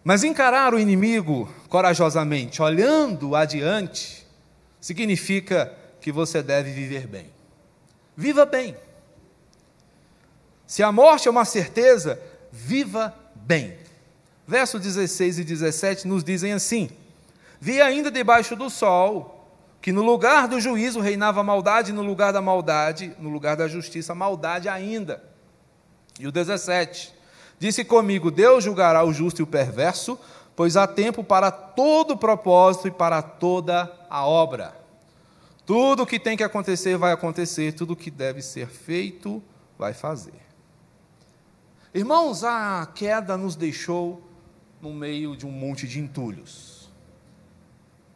Mas 0.05 0.23
encarar 0.23 0.73
o 0.73 0.79
inimigo 0.79 1.53
corajosamente, 1.67 2.61
olhando 2.61 3.35
adiante, 3.35 4.25
significa 4.79 5.75
que 5.99 6.13
você 6.13 6.41
deve 6.41 6.71
viver 6.71 7.07
bem. 7.07 7.29
Viva 8.15 8.45
bem. 8.45 8.84
Se 10.67 10.81
a 10.81 10.91
morte 10.91 11.27
é 11.27 11.31
uma 11.31 11.45
certeza, 11.45 12.19
viva 12.51 13.13
bem. 13.35 13.77
Versos 14.47 14.81
16 14.81 15.39
e 15.39 15.43
17 15.43 16.07
nos 16.07 16.23
dizem 16.23 16.53
assim: 16.53 16.89
Vi 17.59 17.81
ainda 17.81 18.11
debaixo 18.11 18.55
do 18.55 18.69
sol 18.69 19.31
que 19.81 19.91
no 19.91 20.01
lugar 20.01 20.47
do 20.47 20.59
juízo 20.59 20.99
reinava 20.99 21.43
maldade, 21.43 21.93
no 21.93 22.01
lugar 22.01 22.33
da 22.33 22.41
maldade, 22.41 23.15
no 23.19 23.29
lugar 23.29 23.55
da 23.55 23.67
justiça, 23.67 24.15
maldade 24.15 24.67
ainda. 24.67 25.23
E 26.19 26.27
o 26.27 26.31
17: 26.31 27.13
Disse 27.59 27.83
comigo: 27.83 28.31
Deus 28.31 28.63
julgará 28.63 29.03
o 29.03 29.13
justo 29.13 29.41
e 29.41 29.43
o 29.43 29.47
perverso, 29.47 30.19
pois 30.55 30.75
há 30.77 30.87
tempo 30.87 31.23
para 31.23 31.51
todo 31.51 32.17
propósito 32.17 32.87
e 32.87 32.91
para 32.91 33.21
toda 33.21 33.91
a 34.09 34.25
obra. 34.25 34.75
Tudo 35.65 36.03
o 36.03 36.05
que 36.05 36.19
tem 36.19 36.37
que 36.37 36.43
acontecer 36.43 36.97
vai 36.97 37.11
acontecer, 37.11 37.73
tudo 37.73 37.93
o 37.93 37.95
que 37.95 38.11
deve 38.11 38.41
ser 38.41 38.67
feito 38.67 39.41
vai 39.77 39.93
fazer. 39.93 40.44
Irmãos, 41.95 42.43
a 42.43 42.85
queda 42.93 43.37
nos 43.37 43.55
deixou 43.55 44.21
no 44.81 44.93
meio 44.93 45.33
de 45.33 45.45
um 45.45 45.49
monte 45.49 45.87
de 45.87 45.97
entulhos. 45.97 46.91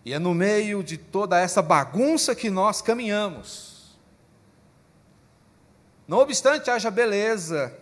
E 0.03 0.13
é 0.13 0.19
no 0.19 0.33
meio 0.33 0.83
de 0.83 0.97
toda 0.97 1.39
essa 1.39 1.61
bagunça 1.61 2.35
que 2.35 2.49
nós 2.49 2.81
caminhamos. 2.81 3.97
Não 6.05 6.17
obstante 6.17 6.69
haja 6.69 6.91
beleza, 6.91 7.73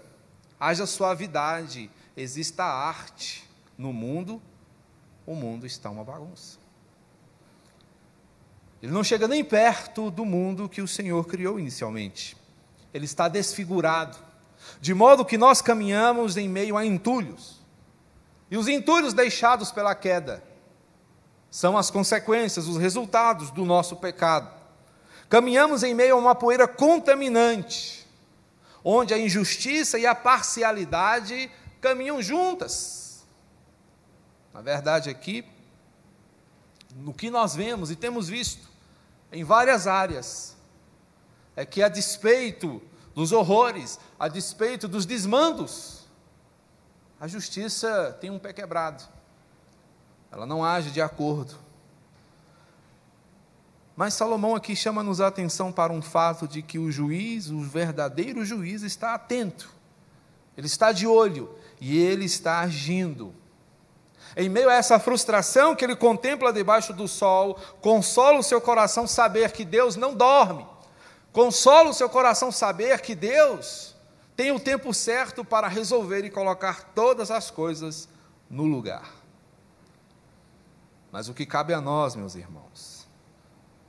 haja 0.59 0.85
suavidade, 0.85 1.89
exista 2.15 2.63
arte 2.63 3.49
no 3.75 3.91
mundo, 3.91 4.39
o 5.25 5.33
mundo 5.33 5.65
está 5.65 5.89
uma 5.89 6.03
bagunça. 6.03 6.59
Ele 8.83 8.91
não 8.91 9.03
chega 9.03 9.27
nem 9.27 9.43
perto 9.43 10.11
do 10.11 10.23
mundo 10.23 10.69
que 10.69 10.79
o 10.79 10.87
Senhor 10.87 11.25
criou 11.25 11.59
inicialmente. 11.59 12.37
Ele 12.93 13.05
está 13.05 13.27
desfigurado, 13.27 14.26
de 14.79 14.93
modo 14.93 15.25
que 15.25 15.37
nós 15.37 15.61
caminhamos 15.61 16.37
em 16.37 16.47
meio 16.47 16.77
a 16.77 16.85
entulhos. 16.85 17.57
E 18.49 18.57
os 18.57 18.67
entulhos 18.67 19.13
deixados 19.13 19.71
pela 19.71 19.93
queda 19.93 20.43
são 21.49 21.77
as 21.77 21.89
consequências, 21.89 22.67
os 22.67 22.77
resultados 22.77 23.51
do 23.51 23.65
nosso 23.65 23.95
pecado. 23.95 24.49
Caminhamos 25.29 25.83
em 25.83 25.93
meio 25.93 26.15
a 26.15 26.19
uma 26.19 26.35
poeira 26.35 26.67
contaminante, 26.67 28.07
onde 28.83 29.13
a 29.13 29.17
injustiça 29.17 29.99
e 29.99 30.05
a 30.05 30.15
parcialidade 30.15 31.51
caminham 31.81 32.21
juntas. 32.21 33.25
Na 34.53 34.61
verdade, 34.61 35.09
aqui, 35.09 35.45
no 36.95 37.13
que 37.13 37.29
nós 37.29 37.55
vemos 37.55 37.91
e 37.91 37.95
temos 37.95 38.29
visto, 38.29 38.67
em 39.31 39.43
várias 39.43 39.87
áreas, 39.87 40.55
é 41.55 41.65
que 41.65 41.83
a 41.83 41.89
despeito 41.89 42.81
dos 43.17 43.31
horrores, 43.31 43.99
a 44.19 44.27
despeito 44.27 44.87
dos 44.87 45.03
desmandos, 45.03 46.05
a 47.19 47.27
justiça 47.27 48.15
tem 48.21 48.29
um 48.29 48.37
pé 48.37 48.53
quebrado. 48.53 49.03
Ela 50.31 50.45
não 50.45 50.63
age 50.63 50.91
de 50.91 51.01
acordo. 51.01 51.55
Mas 53.95 54.13
Salomão 54.13 54.55
aqui 54.55 54.75
chama-nos 54.75 55.19
a 55.19 55.25
atenção 55.25 55.71
para 55.71 55.91
um 55.91 55.99
fato 55.99 56.47
de 56.47 56.61
que 56.61 56.77
o 56.77 56.91
juiz, 56.91 57.49
o 57.49 57.59
verdadeiro 57.59 58.45
juiz, 58.45 58.83
está 58.83 59.15
atento, 59.15 59.67
ele 60.55 60.67
está 60.67 60.91
de 60.91 61.07
olho 61.07 61.49
e 61.81 61.97
ele 61.97 62.25
está 62.25 62.59
agindo. 62.59 63.33
Em 64.35 64.47
meio 64.47 64.69
a 64.69 64.75
essa 64.75 64.99
frustração 64.99 65.75
que 65.75 65.83
ele 65.83 65.95
contempla 65.95 66.53
debaixo 66.53 66.93
do 66.93 67.07
sol, 67.07 67.59
consola 67.81 68.37
o 68.37 68.43
seu 68.43 68.61
coração 68.61 69.07
saber 69.07 69.53
que 69.53 69.65
Deus 69.65 69.95
não 69.95 70.13
dorme. 70.13 70.76
Consola 71.31 71.89
o 71.89 71.93
seu 71.93 72.09
coração 72.09 72.51
saber 72.51 73.01
que 73.01 73.13
Deus 73.13 73.95
tem 74.35 74.51
o 74.51 74.59
tempo 74.59 74.93
certo 74.93 75.43
para 75.43 75.67
resolver 75.67 76.23
e 76.23 76.29
colocar 76.29 76.91
todas 76.93 77.31
as 77.31 77.51
coisas 77.51 78.07
no 78.49 78.65
lugar. 78.65 79.13
Mas 81.11 81.29
o 81.29 81.33
que 81.33 81.45
cabe 81.45 81.73
a 81.73 81.81
nós, 81.81 82.15
meus 82.15 82.35
irmãos, 82.35 83.07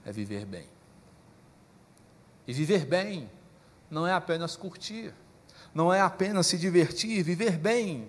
é 0.05 0.13
viver 0.13 0.45
bem. 0.45 0.69
E 2.47 2.53
viver 2.53 2.87
bem 2.87 3.31
não 3.91 4.07
é 4.07 4.13
apenas 4.13 4.57
curtir, 4.57 5.15
não 5.75 5.93
é 5.93 6.01
apenas 6.01 6.47
se 6.47 6.57
divertir, 6.57 7.23
viver 7.23 7.59
bem 7.59 8.09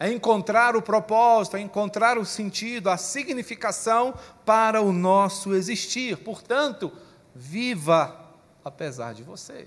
é 0.00 0.10
encontrar 0.12 0.76
o 0.76 0.82
propósito, 0.82 1.56
é 1.56 1.60
encontrar 1.60 2.18
o 2.18 2.24
sentido, 2.24 2.88
a 2.88 2.96
significação 2.96 4.14
para 4.44 4.80
o 4.80 4.92
nosso 4.92 5.54
existir. 5.54 6.16
Portanto, 6.18 6.92
viva 7.34 8.27
apesar 8.68 9.14
de 9.14 9.22
você, 9.22 9.66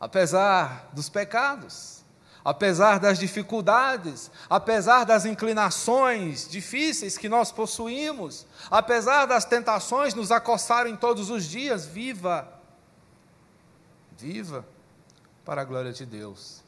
apesar 0.00 0.88
dos 0.92 1.08
pecados, 1.08 2.04
apesar 2.44 2.98
das 2.98 3.18
dificuldades, 3.18 4.30
apesar 4.48 5.04
das 5.04 5.24
inclinações 5.24 6.48
difíceis 6.48 7.18
que 7.18 7.28
nós 7.28 7.50
possuímos, 7.50 8.46
apesar 8.70 9.26
das 9.26 9.44
tentações 9.44 10.14
nos 10.14 10.30
acossarem 10.30 10.96
todos 10.96 11.28
os 11.28 11.44
dias, 11.44 11.84
viva. 11.84 12.48
Viva 14.16 14.64
para 15.44 15.62
a 15.62 15.64
glória 15.64 15.92
de 15.92 16.06
Deus. 16.06 16.62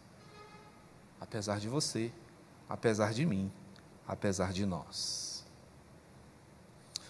Apesar 1.20 1.58
de 1.60 1.68
você, 1.68 2.12
apesar 2.68 3.12
de 3.12 3.24
mim, 3.24 3.52
apesar 4.06 4.52
de 4.52 4.66
nós. 4.66 5.44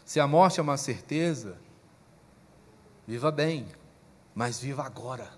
Se 0.05 0.21
a 0.21 0.27
morte 0.27 0.61
é 0.61 0.63
uma 0.63 0.77
certeza, 0.77 1.59
viva 3.07 3.31
bem, 3.31 3.67
mas 4.35 4.59
viva 4.59 4.83
agora. 4.83 5.31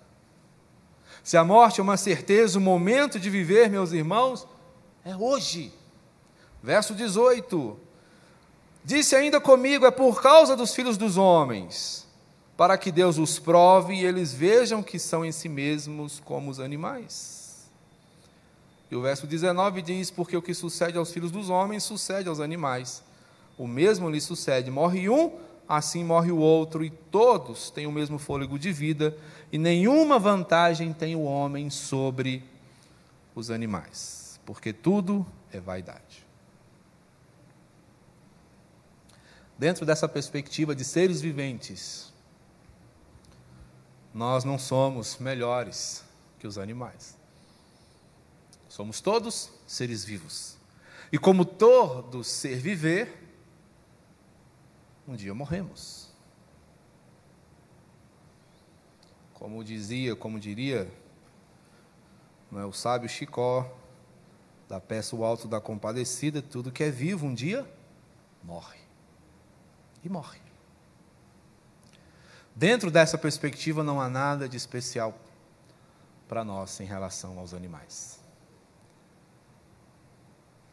Se 1.23 1.37
a 1.37 1.43
morte 1.43 1.79
é 1.79 1.83
uma 1.83 1.97
certeza, 1.97 2.57
o 2.57 2.61
momento 2.61 3.19
de 3.19 3.29
viver, 3.29 3.69
meus 3.69 3.91
irmãos, 3.91 4.47
é 5.05 5.15
hoje. 5.15 5.73
Verso 6.61 6.93
18: 6.93 7.79
Disse 8.83 9.15
ainda 9.15 9.39
comigo: 9.39 9.85
é 9.85 9.91
por 9.91 10.21
causa 10.21 10.55
dos 10.55 10.73
filhos 10.73 10.97
dos 10.97 11.17
homens, 11.17 12.07
para 12.57 12.77
que 12.77 12.91
Deus 12.91 13.17
os 13.17 13.39
prove 13.39 13.93
e 13.93 14.05
eles 14.05 14.33
vejam 14.33 14.81
que 14.81 14.97
são 14.97 15.25
em 15.25 15.31
si 15.31 15.49
mesmos 15.49 16.19
como 16.19 16.49
os 16.49 16.59
animais. 16.59 17.69
E 18.89 18.95
o 18.95 19.01
verso 19.01 19.27
19 19.27 19.81
diz: 19.81 20.09
Porque 20.09 20.35
o 20.35 20.41
que 20.41 20.53
sucede 20.53 20.97
aos 20.97 21.11
filhos 21.11 21.31
dos 21.31 21.49
homens 21.49 21.83
sucede 21.83 22.27
aos 22.27 22.39
animais. 22.39 23.03
O 23.57 23.67
mesmo 23.67 24.09
lhe 24.09 24.19
sucede: 24.19 24.71
morre 24.71 25.09
um, 25.09 25.31
assim 25.69 26.03
morre 26.03 26.31
o 26.31 26.37
outro, 26.37 26.83
e 26.83 26.89
todos 26.89 27.69
têm 27.69 27.85
o 27.85 27.91
mesmo 27.91 28.17
fôlego 28.17 28.57
de 28.57 28.71
vida, 28.71 29.15
e 29.51 29.57
nenhuma 29.59 30.17
vantagem 30.17 30.91
tem 30.91 31.15
o 31.15 31.21
homem 31.21 31.69
sobre 31.69 32.43
os 33.35 33.51
animais, 33.51 34.39
porque 34.47 34.73
tudo 34.73 35.23
é 35.53 35.59
vaidade. 35.59 36.25
Dentro 39.59 39.85
dessa 39.85 40.07
perspectiva 40.07 40.73
de 40.73 40.83
seres 40.83 41.21
viventes, 41.21 42.11
nós 44.11 44.43
não 44.43 44.57
somos 44.57 45.17
melhores 45.19 46.03
que 46.39 46.47
os 46.47 46.57
animais. 46.57 47.15
Somos 48.67 49.01
todos 49.01 49.51
seres 49.67 50.03
vivos. 50.03 50.57
E 51.11 51.17
como 51.17 51.43
todo 51.43 52.23
ser 52.23 52.57
viver, 52.57 53.28
um 55.09 55.15
dia 55.15 55.33
morremos. 55.33 56.07
Como 59.33 59.63
dizia, 59.63 60.15
como 60.15 60.39
diria 60.39 60.91
não 62.51 62.59
é, 62.59 62.65
o 62.65 62.73
sábio 62.73 63.09
Chicó, 63.09 63.71
da 64.67 64.79
peça 64.79 65.15
O 65.15 65.23
Alto 65.23 65.47
da 65.47 65.59
Compadecida, 65.59 66.41
tudo 66.41 66.71
que 66.71 66.83
é 66.83 66.91
vivo 66.91 67.25
um 67.25 67.33
dia 67.33 67.67
morre. 68.43 68.79
E 70.03 70.09
morre. 70.09 70.39
Dentro 72.55 72.91
dessa 72.91 73.17
perspectiva 73.17 73.83
não 73.83 73.99
há 73.99 74.09
nada 74.09 74.47
de 74.47 74.57
especial 74.57 75.17
para 76.27 76.43
nós 76.43 76.79
em 76.79 76.85
relação 76.85 77.39
aos 77.39 77.53
animais. 77.53 78.19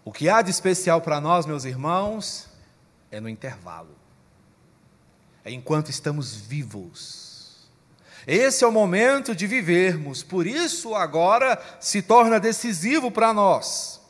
O 0.05 0.13
que 0.13 0.29
há 0.29 0.43
de 0.43 0.51
especial 0.51 1.01
para 1.01 1.21
nós, 1.21 1.47
meus 1.47 1.65
irmãos, 1.65 2.49
é 3.11 3.19
no 3.19 3.29
intervalo 3.29 4.06
enquanto 5.53 5.91
estamos 5.91 6.35
vivos. 6.35 7.69
Esse 8.27 8.65
é 8.65 8.67
o 8.67 8.73
momento 8.73 9.35
de 9.35 9.47
vivermos, 9.47 10.23
por 10.23 10.47
isso 10.47 10.95
agora 10.95 11.63
se 11.81 12.03
torna 12.03 12.41
decisivo 12.41 13.11
para 13.11 13.33
nós. 13.33 14.01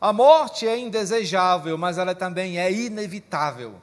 A 0.00 0.12
morte 0.12 0.66
é 0.66 0.76
indesejável, 0.76 1.78
mas 1.78 1.96
ela 1.96 2.12
também 2.12 2.58
é 2.58 2.72
inevitável. 2.72 3.80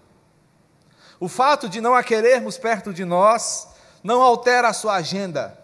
O 1.18 1.30
fato 1.30 1.70
de 1.70 1.80
não 1.80 1.96
a 1.96 2.04
querermos 2.04 2.58
perto 2.58 2.94
de 2.94 3.06
nós 3.06 3.70
não 4.04 4.22
altera 4.22 4.68
a 4.68 4.74
sua 4.74 4.96
agenda. 4.96 5.58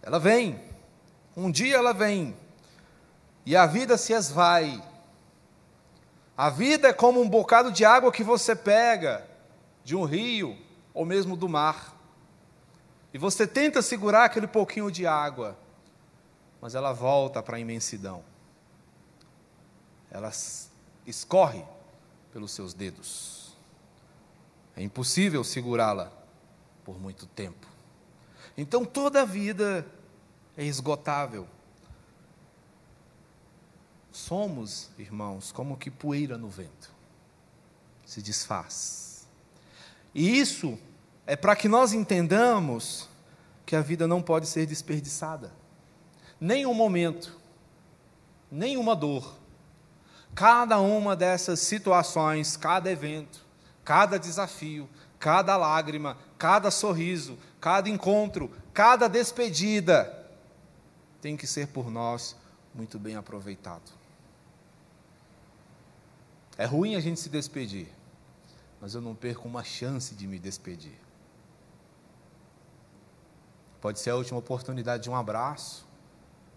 Ela 0.00 0.20
vem, 0.20 0.62
um 1.36 1.50
dia 1.50 1.76
ela 1.76 1.92
vem, 1.92 2.36
e 3.44 3.56
a 3.56 3.66
vida 3.66 3.96
se 3.96 4.12
esvai. 4.12 4.80
A 6.36 6.48
vida 6.50 6.88
é 6.88 6.92
como 6.92 7.20
um 7.20 7.28
bocado 7.28 7.72
de 7.72 7.84
água 7.84 8.12
que 8.12 8.22
você 8.22 8.54
pega, 8.54 9.27
de 9.88 9.96
um 9.96 10.04
rio 10.04 10.54
ou 10.92 11.06
mesmo 11.06 11.34
do 11.34 11.48
mar. 11.48 11.96
E 13.10 13.16
você 13.16 13.46
tenta 13.46 13.80
segurar 13.80 14.24
aquele 14.24 14.46
pouquinho 14.46 14.90
de 14.90 15.06
água, 15.06 15.58
mas 16.60 16.74
ela 16.74 16.92
volta 16.92 17.42
para 17.42 17.56
a 17.56 17.58
imensidão. 17.58 18.22
Ela 20.10 20.30
escorre 21.06 21.64
pelos 22.30 22.52
seus 22.52 22.74
dedos. 22.74 23.56
É 24.76 24.82
impossível 24.82 25.42
segurá-la 25.42 26.12
por 26.84 27.00
muito 27.00 27.24
tempo. 27.24 27.66
Então 28.58 28.84
toda 28.84 29.22
a 29.22 29.24
vida 29.24 29.86
é 30.54 30.64
esgotável. 30.64 31.48
Somos, 34.12 34.90
irmãos, 34.98 35.50
como 35.50 35.78
que 35.78 35.90
poeira 35.90 36.36
no 36.36 36.50
vento. 36.50 36.92
Se 38.04 38.20
desfaz 38.20 39.07
e 40.14 40.38
isso 40.38 40.78
é 41.26 41.36
para 41.36 41.54
que 41.54 41.68
nós 41.68 41.92
entendamos 41.92 43.08
que 43.66 43.76
a 43.76 43.80
vida 43.80 44.06
não 44.06 44.22
pode 44.22 44.46
ser 44.46 44.66
desperdiçada. 44.66 45.52
Nem 46.40 46.64
um 46.64 46.72
momento, 46.72 47.38
nem 48.50 48.76
uma 48.76 48.96
dor. 48.96 49.36
Cada 50.34 50.78
uma 50.80 51.14
dessas 51.14 51.60
situações, 51.60 52.56
cada 52.56 52.90
evento, 52.90 53.44
cada 53.84 54.18
desafio, 54.18 54.88
cada 55.18 55.56
lágrima, 55.56 56.16
cada 56.38 56.70
sorriso, 56.70 57.38
cada 57.60 57.90
encontro, 57.90 58.50
cada 58.72 59.08
despedida 59.08 60.26
tem 61.20 61.36
que 61.36 61.46
ser 61.46 61.68
por 61.68 61.90
nós 61.90 62.36
muito 62.74 62.98
bem 62.98 63.16
aproveitado. 63.16 63.92
É 66.56 66.64
ruim 66.64 66.94
a 66.94 67.00
gente 67.00 67.20
se 67.20 67.28
despedir 67.28 67.97
mas 68.80 68.94
eu 68.94 69.00
não 69.00 69.14
perco 69.14 69.48
uma 69.48 69.64
chance 69.64 70.14
de 70.14 70.26
me 70.26 70.38
despedir. 70.38 70.98
Pode 73.80 74.00
ser 74.00 74.10
a 74.10 74.16
última 74.16 74.38
oportunidade 74.38 75.04
de 75.04 75.10
um 75.10 75.16
abraço, 75.16 75.86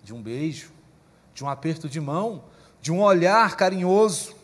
de 0.04 0.14
um 0.14 0.22
beijo, 0.22 0.72
de 1.34 1.44
um 1.44 1.50
aperto 1.50 1.88
de 1.88 2.00
mão, 2.00 2.44
de 2.82 2.92
um 2.92 3.02
olhar 3.02 3.56
carinhoso. 3.56 4.36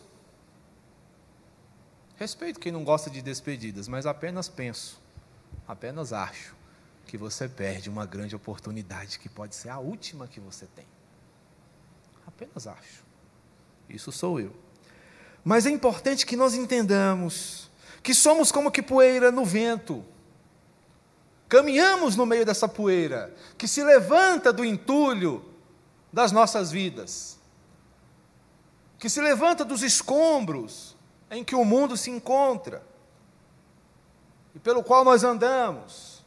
Respeito 2.16 2.60
quem 2.60 2.72
não 2.72 2.84
gosta 2.84 3.10
de 3.10 3.22
despedidas, 3.22 3.88
mas 3.88 4.06
apenas 4.06 4.48
penso, 4.48 5.00
apenas 5.66 6.12
acho 6.12 6.54
que 7.06 7.16
você 7.16 7.48
perde 7.48 7.88
uma 7.88 8.04
grande 8.04 8.36
oportunidade 8.36 9.18
que 9.18 9.28
pode 9.28 9.54
ser 9.54 9.70
a 9.70 9.78
última 9.78 10.28
que 10.28 10.40
você 10.40 10.66
tem. 10.66 10.86
Apenas 12.26 12.66
acho. 12.66 13.02
Isso 13.88 14.12
sou 14.12 14.38
eu. 14.38 14.54
Mas 15.42 15.64
é 15.64 15.70
importante 15.70 16.26
que 16.26 16.36
nós 16.36 16.54
entendamos 16.54 17.67
que 18.02 18.14
somos 18.14 18.50
como 18.52 18.70
que 18.70 18.82
poeira 18.82 19.30
no 19.30 19.44
vento. 19.44 20.04
Caminhamos 21.48 22.14
no 22.16 22.26
meio 22.26 22.44
dessa 22.44 22.68
poeira 22.68 23.34
que 23.56 23.66
se 23.66 23.82
levanta 23.82 24.52
do 24.52 24.64
entulho 24.64 25.44
das 26.12 26.32
nossas 26.32 26.70
vidas, 26.70 27.38
que 28.98 29.08
se 29.08 29.20
levanta 29.20 29.64
dos 29.64 29.82
escombros 29.82 30.96
em 31.30 31.44
que 31.44 31.54
o 31.54 31.64
mundo 31.64 31.96
se 31.96 32.10
encontra 32.10 32.82
e 34.54 34.58
pelo 34.58 34.82
qual 34.82 35.04
nós 35.04 35.24
andamos. 35.24 36.24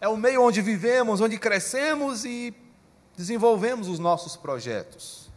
É 0.00 0.08
o 0.08 0.16
meio 0.16 0.42
onde 0.42 0.60
vivemos, 0.60 1.20
onde 1.20 1.38
crescemos 1.38 2.24
e 2.24 2.54
desenvolvemos 3.16 3.88
os 3.88 3.98
nossos 3.98 4.36
projetos. 4.36 5.30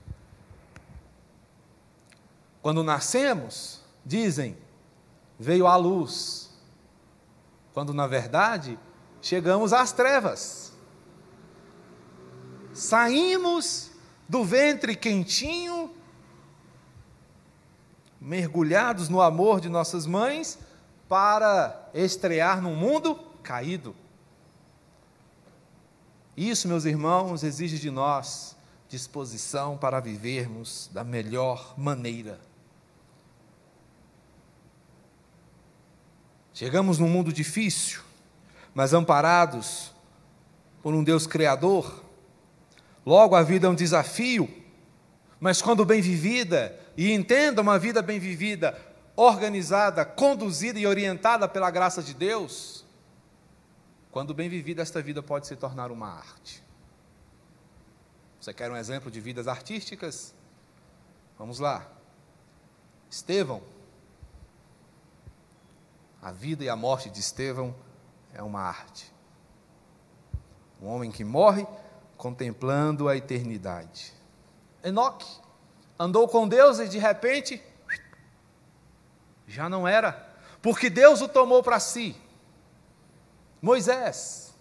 Quando 2.61 2.83
nascemos, 2.83 3.81
dizem, 4.03 4.57
veio 5.39 5.67
a 5.67 5.75
luz, 5.75 6.49
quando 7.73 7.93
na 7.93 8.07
verdade 8.07 8.79
chegamos 9.21 9.73
às 9.73 9.91
trevas. 9.91 10.73
Saímos 12.73 13.91
do 14.27 14.43
ventre 14.43 14.95
quentinho 14.95 15.95
mergulhados 18.25 19.07
no 19.07 19.21
amor 19.21 19.61
de 19.61 19.69
nossas 19.69 20.07
mães, 20.07 20.57
para 21.07 21.89
estrear 21.93 22.59
num 22.59 22.75
mundo 22.75 23.15
caído. 23.43 23.95
Isso, 26.35 26.67
meus 26.67 26.85
irmãos, 26.85 27.43
exige 27.43 27.77
de 27.77 27.91
nós 27.91 28.55
disposição 28.89 29.77
para 29.77 29.99
vivermos 29.99 30.89
da 30.91 31.03
melhor 31.03 31.75
maneira. 31.77 32.39
Chegamos 36.55 36.97
num 36.97 37.09
mundo 37.09 37.33
difícil, 37.33 37.99
mas 38.73 38.93
amparados 38.93 39.91
por 40.81 40.93
um 40.93 41.03
Deus 41.03 41.27
Criador. 41.27 42.01
Logo, 43.05 43.35
a 43.35 43.43
vida 43.43 43.67
é 43.67 43.69
um 43.69 43.75
desafio, 43.75 44.49
mas 45.37 45.61
quando 45.61 45.83
bem 45.83 45.99
vivida, 45.99 46.79
e 46.95 47.11
entenda 47.11 47.61
uma 47.61 47.77
vida 47.77 48.01
bem 48.01 48.19
vivida, 48.19 48.79
organizada, 49.17 50.05
conduzida 50.05 50.79
e 50.79 50.87
orientada 50.87 51.45
pela 51.45 51.69
graça 51.69 52.01
de 52.01 52.13
Deus, 52.13 52.85
quando 54.09 54.33
bem 54.33 54.47
vivida, 54.47 54.81
esta 54.81 55.01
vida 55.01 55.21
pode 55.21 55.47
se 55.47 55.57
tornar 55.57 55.91
uma 55.91 56.07
arte. 56.07 56.63
Você 58.39 58.53
quer 58.53 58.71
um 58.71 58.77
exemplo 58.77 59.11
de 59.11 59.19
vidas 59.19 59.49
artísticas? 59.49 60.33
Vamos 61.37 61.59
lá. 61.59 61.85
Estevão. 63.11 63.74
A 66.25 66.31
vida 66.31 66.63
e 66.63 66.69
a 66.69 66.75
morte 66.75 67.07
de 67.07 67.19
Estevão 67.19 67.75
é 68.33 68.41
uma 68.41 68.59
arte. 68.59 69.13
Um 70.81 70.87
homem 70.87 71.11
que 71.11 71.23
morre 71.23 71.67
contemplando 72.17 73.07
a 73.07 73.15
eternidade. 73.15 74.11
Enoque 74.83 75.27
andou 75.99 76.27
com 76.27 76.47
Deus 76.47 76.79
e 76.79 76.87
de 76.87 76.97
repente 76.97 77.61
já 79.47 79.69
não 79.69 79.87
era, 79.87 80.27
porque 80.63 80.89
Deus 80.89 81.21
o 81.21 81.27
tomou 81.27 81.61
para 81.61 81.79
si. 81.79 82.15
Moisés. 83.61 84.55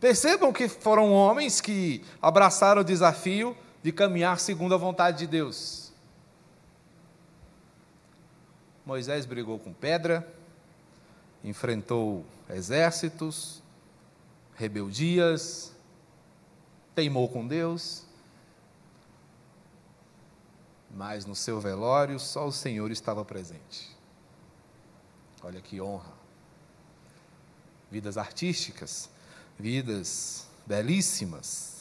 Percebam 0.00 0.52
que 0.52 0.68
foram 0.68 1.12
homens 1.12 1.60
que 1.60 2.04
abraçaram 2.20 2.80
o 2.80 2.84
desafio 2.84 3.56
de 3.80 3.92
caminhar 3.92 4.40
segundo 4.40 4.74
a 4.74 4.76
vontade 4.76 5.18
de 5.18 5.28
Deus. 5.28 5.89
Moisés 8.90 9.24
brigou 9.24 9.56
com 9.56 9.72
pedra, 9.72 10.28
enfrentou 11.44 12.26
exércitos, 12.48 13.62
rebeldias, 14.56 15.72
teimou 16.92 17.28
com 17.28 17.46
Deus, 17.46 18.02
mas 20.90 21.24
no 21.24 21.36
seu 21.36 21.60
velório 21.60 22.18
só 22.18 22.48
o 22.48 22.50
Senhor 22.50 22.90
estava 22.90 23.24
presente. 23.24 23.96
Olha 25.40 25.60
que 25.60 25.80
honra. 25.80 26.12
Vidas 27.92 28.18
artísticas, 28.18 29.08
vidas 29.56 30.48
belíssimas. 30.66 31.79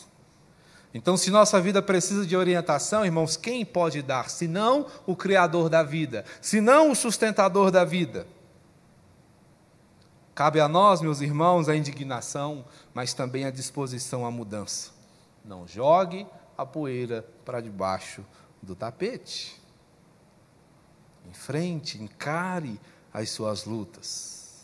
Então, 0.93 1.15
se 1.15 1.29
nossa 1.29 1.61
vida 1.61 1.81
precisa 1.81 2.25
de 2.25 2.35
orientação, 2.35 3.05
irmãos, 3.05 3.37
quem 3.37 3.63
pode 3.63 4.01
dar? 4.01 4.29
Se 4.29 4.47
não 4.47 4.87
o 5.05 5.15
Criador 5.15 5.69
da 5.69 5.83
vida, 5.83 6.25
se 6.41 6.59
não 6.59 6.91
o 6.91 6.95
sustentador 6.95 7.69
da 7.69 7.85
vida. 7.85 8.25
Cabe 10.33 10.59
a 10.59 10.67
nós, 10.67 11.01
meus 11.01 11.21
irmãos, 11.21 11.69
a 11.69 11.75
indignação, 11.75 12.65
mas 12.93 13.13
também 13.13 13.45
a 13.45 13.51
disposição 13.51 14.25
à 14.25 14.31
mudança. 14.31 14.91
Não 15.45 15.67
jogue 15.67 16.25
a 16.57 16.65
poeira 16.65 17.25
para 17.45 17.61
debaixo 17.61 18.25
do 18.61 18.75
tapete. 18.75 19.61
Enfrente, 21.29 22.01
encare 22.01 22.79
as 23.13 23.29
suas 23.29 23.65
lutas. 23.65 24.63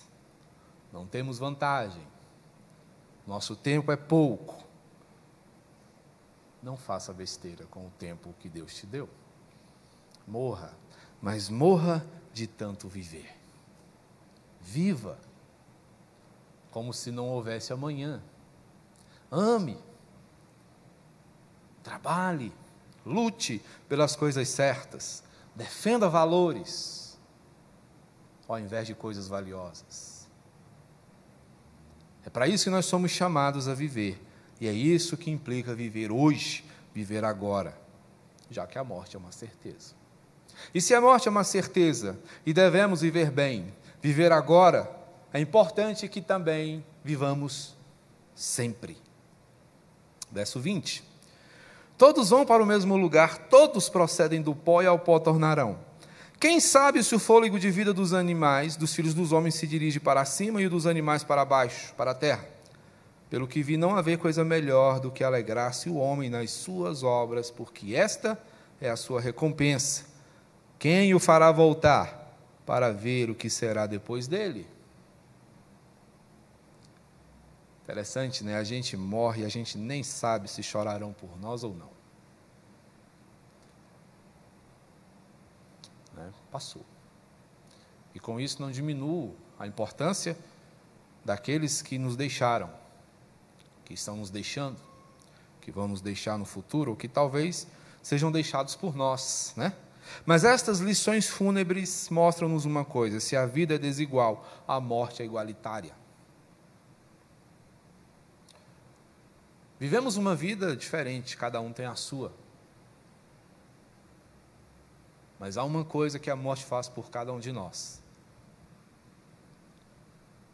Não 0.92 1.06
temos 1.06 1.38
vantagem. 1.38 2.02
Nosso 3.28 3.56
tempo 3.56 3.92
é 3.92 3.96
pouco. 3.96 4.65
Não 6.66 6.76
faça 6.76 7.14
besteira 7.14 7.64
com 7.68 7.86
o 7.86 7.92
tempo 7.92 8.34
que 8.40 8.50
Deus 8.50 8.74
te 8.74 8.88
deu. 8.88 9.08
Morra, 10.28 10.74
mas 11.22 11.48
morra 11.48 12.04
de 12.34 12.48
tanto 12.48 12.90
viver. 12.90 13.38
Viva 14.60 15.20
como 16.72 16.92
se 16.92 17.12
não 17.12 17.30
houvesse 17.30 17.72
amanhã. 17.72 18.20
Ame. 19.30 19.78
Trabalhe 21.84 22.52
lute 23.06 23.64
pelas 23.88 24.16
coisas 24.16 24.50
certas, 24.50 25.24
defenda 25.56 26.10
valores, 26.10 27.16
ao 28.48 28.58
invés 28.58 28.88
de 28.88 28.96
coisas 28.96 29.28
valiosas. 29.28 30.28
É 32.26 32.30
para 32.32 32.48
isso 32.48 32.64
que 32.64 32.72
nós 32.72 32.88
somos 32.88 33.12
chamados 33.12 33.68
a 33.68 33.76
viver, 33.76 34.20
e 34.60 34.68
é 34.68 34.72
isso 34.72 35.18
que 35.18 35.30
implica 35.30 35.76
viver 35.76 36.12
hoje, 36.12 36.64
viver 36.94 37.24
agora, 37.26 37.78
já 38.50 38.66
que 38.66 38.78
a 38.78 38.84
morte 38.84 39.16
é 39.16 39.20
uma 39.20 39.32
certeza. 39.32 39.94
E 40.74 40.82
se 40.82 40.94
a 40.94 41.02
morte 41.02 41.28
é 41.28 41.32
uma 41.32 41.44
certeza 41.44 42.18
e 42.46 42.54
devemos 42.54 43.02
viver 43.02 43.30
bem, 43.30 43.74
viver 44.02 44.32
agora, 44.32 44.90
é 45.34 45.40
importante 45.40 46.08
que 46.08 46.22
também 46.22 46.86
vivamos 47.04 47.76
sempre. 48.34 48.98
Verso 50.32 50.60
20. 50.60 51.04
Todos 51.98 52.30
vão 52.30 52.46
para 52.46 52.64
o 52.64 52.66
mesmo 52.66 52.96
lugar, 52.98 53.48
todos 53.50 53.90
procedem 53.90 54.42
do 54.42 54.54
pó 54.54 54.82
e 54.82 54.86
ao 54.86 55.00
pó 55.00 55.20
tornarão. 55.20 55.80
Quem 56.40 56.60
sabe 56.60 57.02
se 57.04 57.16
o 57.16 57.20
fôlego 57.20 57.58
de 57.58 57.72
vida 57.72 57.94
dos 57.94 58.14
animais, 58.14 58.76
dos 58.76 58.94
filhos 58.94 59.14
dos 59.14 59.32
homens, 59.32 59.56
se 59.56 59.66
dirige 59.66 60.00
para 60.00 60.26
cima 60.26 60.62
e 60.62 60.68
o 60.68 60.70
dos 60.70 60.86
animais 60.86 61.24
para 61.24 61.46
baixo, 61.46 61.94
para 61.96 62.12
a 62.12 62.16
terra? 62.16 62.55
Pelo 63.30 63.48
que 63.48 63.64
vi, 63.64 63.76
não 63.76 63.96
haver 63.96 64.18
coisa 64.18 64.44
melhor 64.44 65.00
do 65.00 65.12
que 65.12 65.24
alegrar-se 65.24 65.90
o 65.90 65.96
homem 65.96 66.30
nas 66.30 66.52
suas 66.52 67.04
obras, 67.04 67.50
porque 67.50 67.96
esta 67.96 68.40
é 68.80 68.90
a 68.90 68.96
sua 68.96 69.20
recompensa. 69.20 70.06
Quem 70.78 71.14
o 71.14 71.20
fará 71.20 71.52
voltar 71.52 72.38
para 72.66 72.92
ver 72.92 73.30
o 73.30 73.36
que 73.36 73.50
será 73.50 73.88
depois 73.88 74.28
dele? 74.28 74.68
Interessante, 77.84 78.44
né? 78.44 78.58
A 78.58 78.64
gente 78.64 78.98
morre 78.98 79.44
e 79.44 79.46
a 79.46 79.50
gente 79.50 79.78
nem 79.78 80.02
sabe 80.02 80.50
se 80.50 80.64
chorarão 80.64 81.14
por 81.14 81.40
nós 81.40 81.64
ou 81.64 81.74
não. 81.76 81.90
Né? 86.16 86.32
Passou. 86.52 86.84
E 88.14 88.20
com 88.20 88.40
isso 88.40 88.62
não 88.62 88.72
diminuo 88.72 89.36
a 89.60 89.68
importância 89.68 90.38
daqueles 91.24 91.82
que 91.82 91.98
nos 91.98 92.16
deixaram, 92.16 92.70
que 93.86 93.94
estão 93.94 94.18
nos 94.18 94.30
deixando, 94.30 94.78
que 95.62 95.72
vão 95.72 95.88
nos 95.88 96.02
deixar 96.02 96.38
no 96.38 96.46
futuro, 96.46 96.92
ou 96.92 96.98
que 96.98 97.08
talvez 97.08 97.68
sejam 98.02 98.32
deixados 98.32 98.76
por 98.76 98.96
nós, 98.96 99.54
né? 99.56 99.74
Mas 100.26 100.44
estas 100.44 100.80
lições 100.80 101.28
fúnebres 101.28 102.10
mostram-nos 102.10 102.66
uma 102.66 102.84
coisa: 102.84 103.20
se 103.20 103.36
a 103.36 103.46
vida 103.46 103.76
é 103.76 103.78
desigual, 103.78 104.46
a 104.68 104.80
morte 104.80 105.22
é 105.22 105.26
igualitária. 105.26 105.94
Vivemos 109.80 110.16
uma 110.16 110.36
vida 110.36 110.76
diferente, 110.76 111.36
cada 111.36 111.60
um 111.60 111.74
tem 111.74 111.86
a 111.86 111.96
sua. 111.96 112.32
Mas 115.40 115.58
há 115.58 115.64
uma 115.64 115.84
coisa 115.84 116.18
que 116.18 116.30
a 116.30 116.36
morte 116.36 116.64
faz 116.64 116.88
por 116.88 117.10
cada 117.10 117.34
um 117.34 117.40
de 117.40 117.52
nós. 117.52 118.02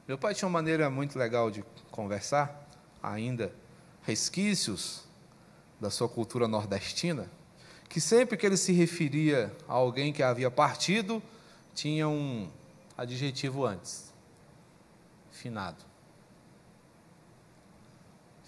Meu 0.07 0.17
pai 0.17 0.33
tinha 0.33 0.47
uma 0.47 0.57
maneira 0.57 0.89
muito 0.89 1.19
legal 1.19 1.51
de 1.51 1.63
conversar, 1.91 2.67
ainda 3.01 3.53
resquícios 4.01 5.03
da 5.79 5.89
sua 5.89 6.09
cultura 6.09 6.47
nordestina, 6.47 7.29
que 7.89 7.99
sempre 7.99 8.37
que 8.37 8.45
ele 8.45 8.57
se 8.57 8.71
referia 8.71 9.55
a 9.67 9.73
alguém 9.73 10.13
que 10.13 10.23
havia 10.23 10.49
partido, 10.49 11.21
tinha 11.73 12.07
um 12.07 12.49
adjetivo 12.97 13.65
antes: 13.65 14.13
finado 15.31 15.91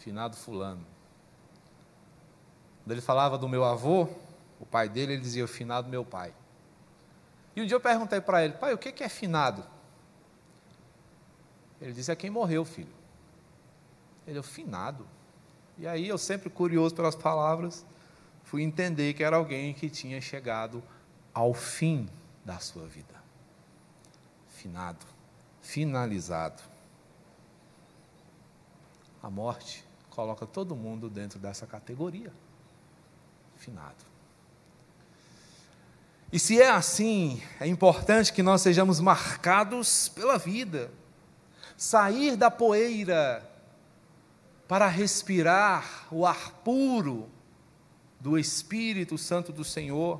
finado 0.03 0.35
fulano. 0.35 0.85
Quando 2.83 2.91
ele 2.91 3.01
falava 3.01 3.37
do 3.37 3.47
meu 3.47 3.63
avô, 3.63 4.09
o 4.59 4.65
pai 4.65 4.89
dele, 4.89 5.13
ele 5.13 5.21
dizia, 5.21 5.47
finado 5.47 5.87
meu 5.87 6.03
pai. 6.03 6.33
E 7.55 7.61
um 7.61 7.65
dia 7.65 7.75
eu 7.75 7.81
perguntei 7.81 8.19
para 8.19 8.43
ele, 8.43 8.53
pai, 8.53 8.73
o 8.73 8.77
que 8.77 9.03
é 9.03 9.07
finado? 9.07 9.63
Ele 11.79 11.93
disse, 11.93 12.11
é 12.11 12.15
quem 12.15 12.29
morreu, 12.29 12.65
filho. 12.65 12.91
Ele, 14.27 14.39
o 14.39 14.43
finado. 14.43 15.07
E 15.77 15.87
aí 15.87 16.07
eu 16.07 16.17
sempre 16.17 16.49
curioso 16.49 16.93
pelas 16.93 17.15
palavras, 17.15 17.85
fui 18.43 18.61
entender 18.61 19.13
que 19.13 19.23
era 19.23 19.35
alguém 19.35 19.73
que 19.73 19.89
tinha 19.89 20.21
chegado 20.21 20.83
ao 21.33 21.53
fim 21.53 22.07
da 22.45 22.59
sua 22.59 22.87
vida. 22.87 23.15
Finado, 24.49 25.05
finalizado. 25.61 26.61
A 29.21 29.29
morte 29.29 29.83
coloca 30.09 30.45
todo 30.45 30.75
mundo 30.75 31.09
dentro 31.09 31.39
dessa 31.39 31.65
categoria. 31.65 32.31
Finado. 33.55 34.05
E 36.31 36.39
se 36.39 36.61
é 36.61 36.69
assim, 36.69 37.41
é 37.59 37.67
importante 37.67 38.33
que 38.33 38.43
nós 38.43 38.61
sejamos 38.61 38.99
marcados 38.99 40.09
pela 40.09 40.37
vida. 40.37 40.91
Sair 41.77 42.35
da 42.35 42.49
poeira 42.51 43.52
para 44.73 44.87
respirar 44.87 46.07
o 46.09 46.25
ar 46.25 46.49
puro 46.63 47.29
do 48.19 48.39
Espírito 48.39 49.19
Santo 49.19 49.53
do 49.53 49.63
Senhor. 49.63 50.19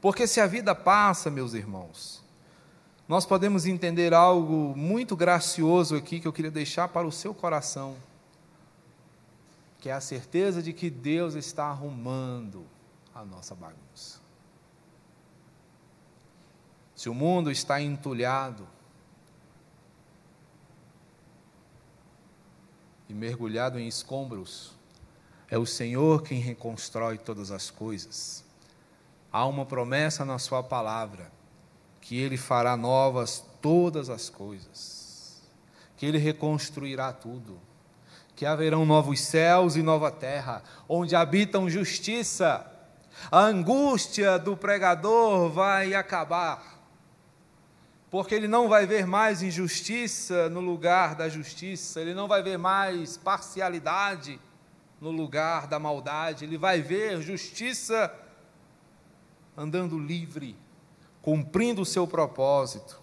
Porque 0.00 0.26
se 0.26 0.40
a 0.40 0.46
vida 0.48 0.74
passa, 0.74 1.30
meus 1.30 1.54
irmãos, 1.54 2.20
nós 3.06 3.24
podemos 3.24 3.64
entender 3.64 4.12
algo 4.12 4.74
muito 4.76 5.14
gracioso 5.14 5.94
aqui 5.94 6.18
que 6.18 6.26
eu 6.26 6.32
queria 6.32 6.50
deixar 6.50 6.88
para 6.88 7.06
o 7.06 7.12
seu 7.12 7.32
coração, 7.32 7.94
que 9.78 9.88
é 9.88 9.92
a 9.92 10.00
certeza 10.00 10.60
de 10.60 10.72
que 10.72 10.90
Deus 10.90 11.34
está 11.34 11.66
arrumando 11.66 12.66
a 13.14 13.24
nossa 13.24 13.54
bagunça. 13.54 14.18
Se 16.96 17.08
o 17.08 17.14
mundo 17.14 17.52
está 17.52 17.80
entulhado 17.80 18.66
e 23.10 23.12
mergulhado 23.12 23.76
em 23.76 23.88
escombros, 23.88 24.70
é 25.50 25.58
o 25.58 25.66
Senhor 25.66 26.22
quem 26.22 26.38
reconstrói 26.38 27.18
todas 27.18 27.50
as 27.50 27.68
coisas. 27.68 28.44
Há 29.32 29.44
uma 29.46 29.66
promessa 29.66 30.24
na 30.24 30.38
Sua 30.38 30.62
palavra, 30.62 31.32
que 32.00 32.16
Ele 32.16 32.36
fará 32.36 32.76
novas 32.76 33.44
todas 33.60 34.08
as 34.08 34.30
coisas, 34.30 35.42
que 35.96 36.06
Ele 36.06 36.18
reconstruirá 36.18 37.12
tudo, 37.12 37.58
que 38.36 38.46
haverão 38.46 38.86
novos 38.86 39.20
céus 39.20 39.74
e 39.74 39.82
nova 39.82 40.12
terra, 40.12 40.62
onde 40.88 41.16
habitam 41.16 41.68
justiça. 41.68 42.64
A 43.28 43.40
angústia 43.40 44.38
do 44.38 44.56
pregador 44.56 45.50
vai 45.50 45.94
acabar 45.94 46.79
porque 48.10 48.34
ele 48.34 48.48
não 48.48 48.68
vai 48.68 48.86
ver 48.86 49.06
mais 49.06 49.40
injustiça 49.40 50.48
no 50.48 50.60
lugar 50.60 51.14
da 51.14 51.28
justiça, 51.28 52.00
ele 52.00 52.12
não 52.12 52.26
vai 52.26 52.42
ver 52.42 52.58
mais 52.58 53.16
parcialidade 53.16 54.40
no 55.00 55.12
lugar 55.12 55.68
da 55.68 55.78
maldade, 55.78 56.44
ele 56.44 56.58
vai 56.58 56.82
ver 56.82 57.22
justiça 57.22 58.12
andando 59.56 59.96
livre, 59.96 60.56
cumprindo 61.22 61.82
o 61.82 61.86
seu 61.86 62.06
propósito. 62.06 63.00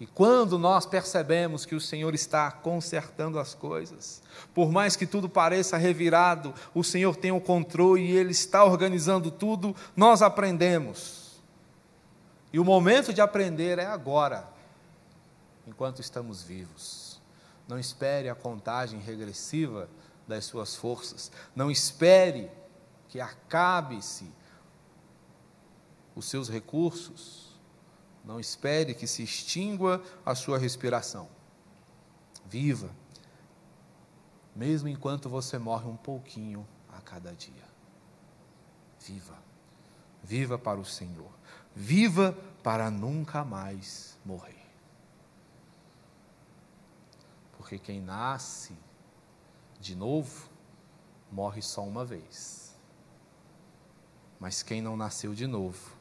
E 0.00 0.06
quando 0.06 0.58
nós 0.58 0.86
percebemos 0.86 1.64
que 1.66 1.74
o 1.74 1.80
Senhor 1.80 2.14
está 2.14 2.50
consertando 2.50 3.38
as 3.38 3.54
coisas, 3.54 4.22
por 4.54 4.72
mais 4.72 4.96
que 4.96 5.06
tudo 5.06 5.28
pareça 5.28 5.76
revirado, 5.76 6.52
o 6.74 6.82
Senhor 6.82 7.14
tem 7.14 7.30
o 7.30 7.40
controle 7.40 8.02
e 8.02 8.16
Ele 8.16 8.32
está 8.32 8.64
organizando 8.64 9.30
tudo, 9.30 9.76
nós 9.94 10.20
aprendemos 10.22 11.23
e 12.54 12.58
o 12.60 12.64
momento 12.64 13.12
de 13.12 13.20
aprender 13.20 13.80
é 13.80 13.84
agora, 13.84 14.48
enquanto 15.66 16.00
estamos 16.00 16.40
vivos. 16.40 17.20
Não 17.66 17.76
espere 17.80 18.28
a 18.28 18.34
contagem 18.36 19.00
regressiva 19.00 19.88
das 20.24 20.44
suas 20.44 20.76
forças. 20.76 21.32
Não 21.56 21.68
espere 21.68 22.48
que 23.08 23.20
acabe-se 23.20 24.32
os 26.14 26.26
seus 26.26 26.48
recursos. 26.48 27.58
Não 28.24 28.38
espere 28.38 28.94
que 28.94 29.08
se 29.08 29.24
extingua 29.24 30.00
a 30.24 30.36
sua 30.36 30.56
respiração. 30.56 31.28
Viva, 32.46 32.88
mesmo 34.54 34.86
enquanto 34.86 35.28
você 35.28 35.58
morre 35.58 35.88
um 35.88 35.96
pouquinho 35.96 36.64
a 36.96 37.00
cada 37.00 37.32
dia. 37.32 37.64
Viva. 39.00 39.42
Viva 40.22 40.56
para 40.56 40.78
o 40.78 40.84
Senhor. 40.84 41.32
Viva 41.74 42.36
para 42.62 42.90
nunca 42.90 43.44
mais 43.44 44.16
morrer. 44.24 44.64
Porque 47.56 47.78
quem 47.78 48.00
nasce 48.00 48.76
de 49.80 49.94
novo, 49.94 50.48
morre 51.30 51.60
só 51.60 51.82
uma 51.84 52.04
vez. 52.04 52.74
Mas 54.38 54.62
quem 54.62 54.80
não 54.80 54.96
nasceu 54.96 55.34
de 55.34 55.46
novo, 55.46 55.96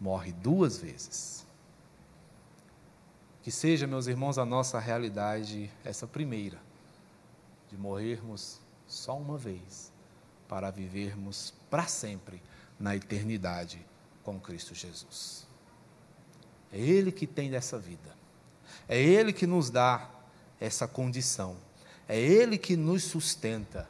morre 0.00 0.32
duas 0.32 0.78
vezes. 0.78 1.46
Que 3.42 3.50
seja, 3.50 3.86
meus 3.86 4.06
irmãos, 4.06 4.38
a 4.38 4.44
nossa 4.44 4.78
realidade 4.78 5.70
essa 5.84 6.06
primeira, 6.06 6.58
de 7.68 7.76
morrermos 7.76 8.60
só 8.86 9.16
uma 9.16 9.38
vez, 9.38 9.92
para 10.48 10.70
vivermos 10.70 11.54
para 11.70 11.86
sempre 11.86 12.42
na 12.78 12.94
eternidade 12.94 13.84
com 14.22 14.40
Cristo 14.40 14.74
Jesus. 14.74 15.46
É 16.72 16.78
Ele 16.78 17.12
que 17.12 17.26
tem 17.26 17.50
dessa 17.50 17.78
vida. 17.78 18.16
É 18.88 19.00
Ele 19.00 19.32
que 19.32 19.46
nos 19.46 19.70
dá 19.70 20.08
essa 20.58 20.88
condição. 20.88 21.56
É 22.08 22.18
Ele 22.18 22.56
que 22.56 22.76
nos 22.76 23.04
sustenta 23.04 23.88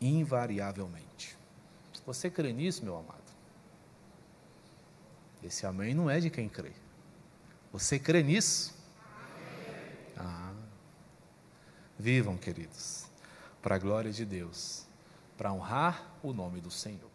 invariavelmente. 0.00 1.36
Você 2.06 2.30
crê 2.30 2.52
nisso, 2.52 2.84
meu 2.84 2.96
amado? 2.96 3.20
Esse 5.42 5.66
amém 5.66 5.94
não 5.94 6.10
é 6.10 6.20
de 6.20 6.28
quem 6.28 6.48
crê. 6.48 6.72
Você 7.72 7.98
crê 7.98 8.22
nisso? 8.22 8.74
Ah. 10.16 10.52
Vivam, 11.98 12.36
queridos, 12.36 13.06
para 13.62 13.76
a 13.76 13.78
glória 13.78 14.10
de 14.10 14.24
Deus, 14.24 14.86
para 15.36 15.52
honrar 15.52 16.18
o 16.22 16.32
nome 16.32 16.60
do 16.60 16.70
Senhor. 16.70 17.09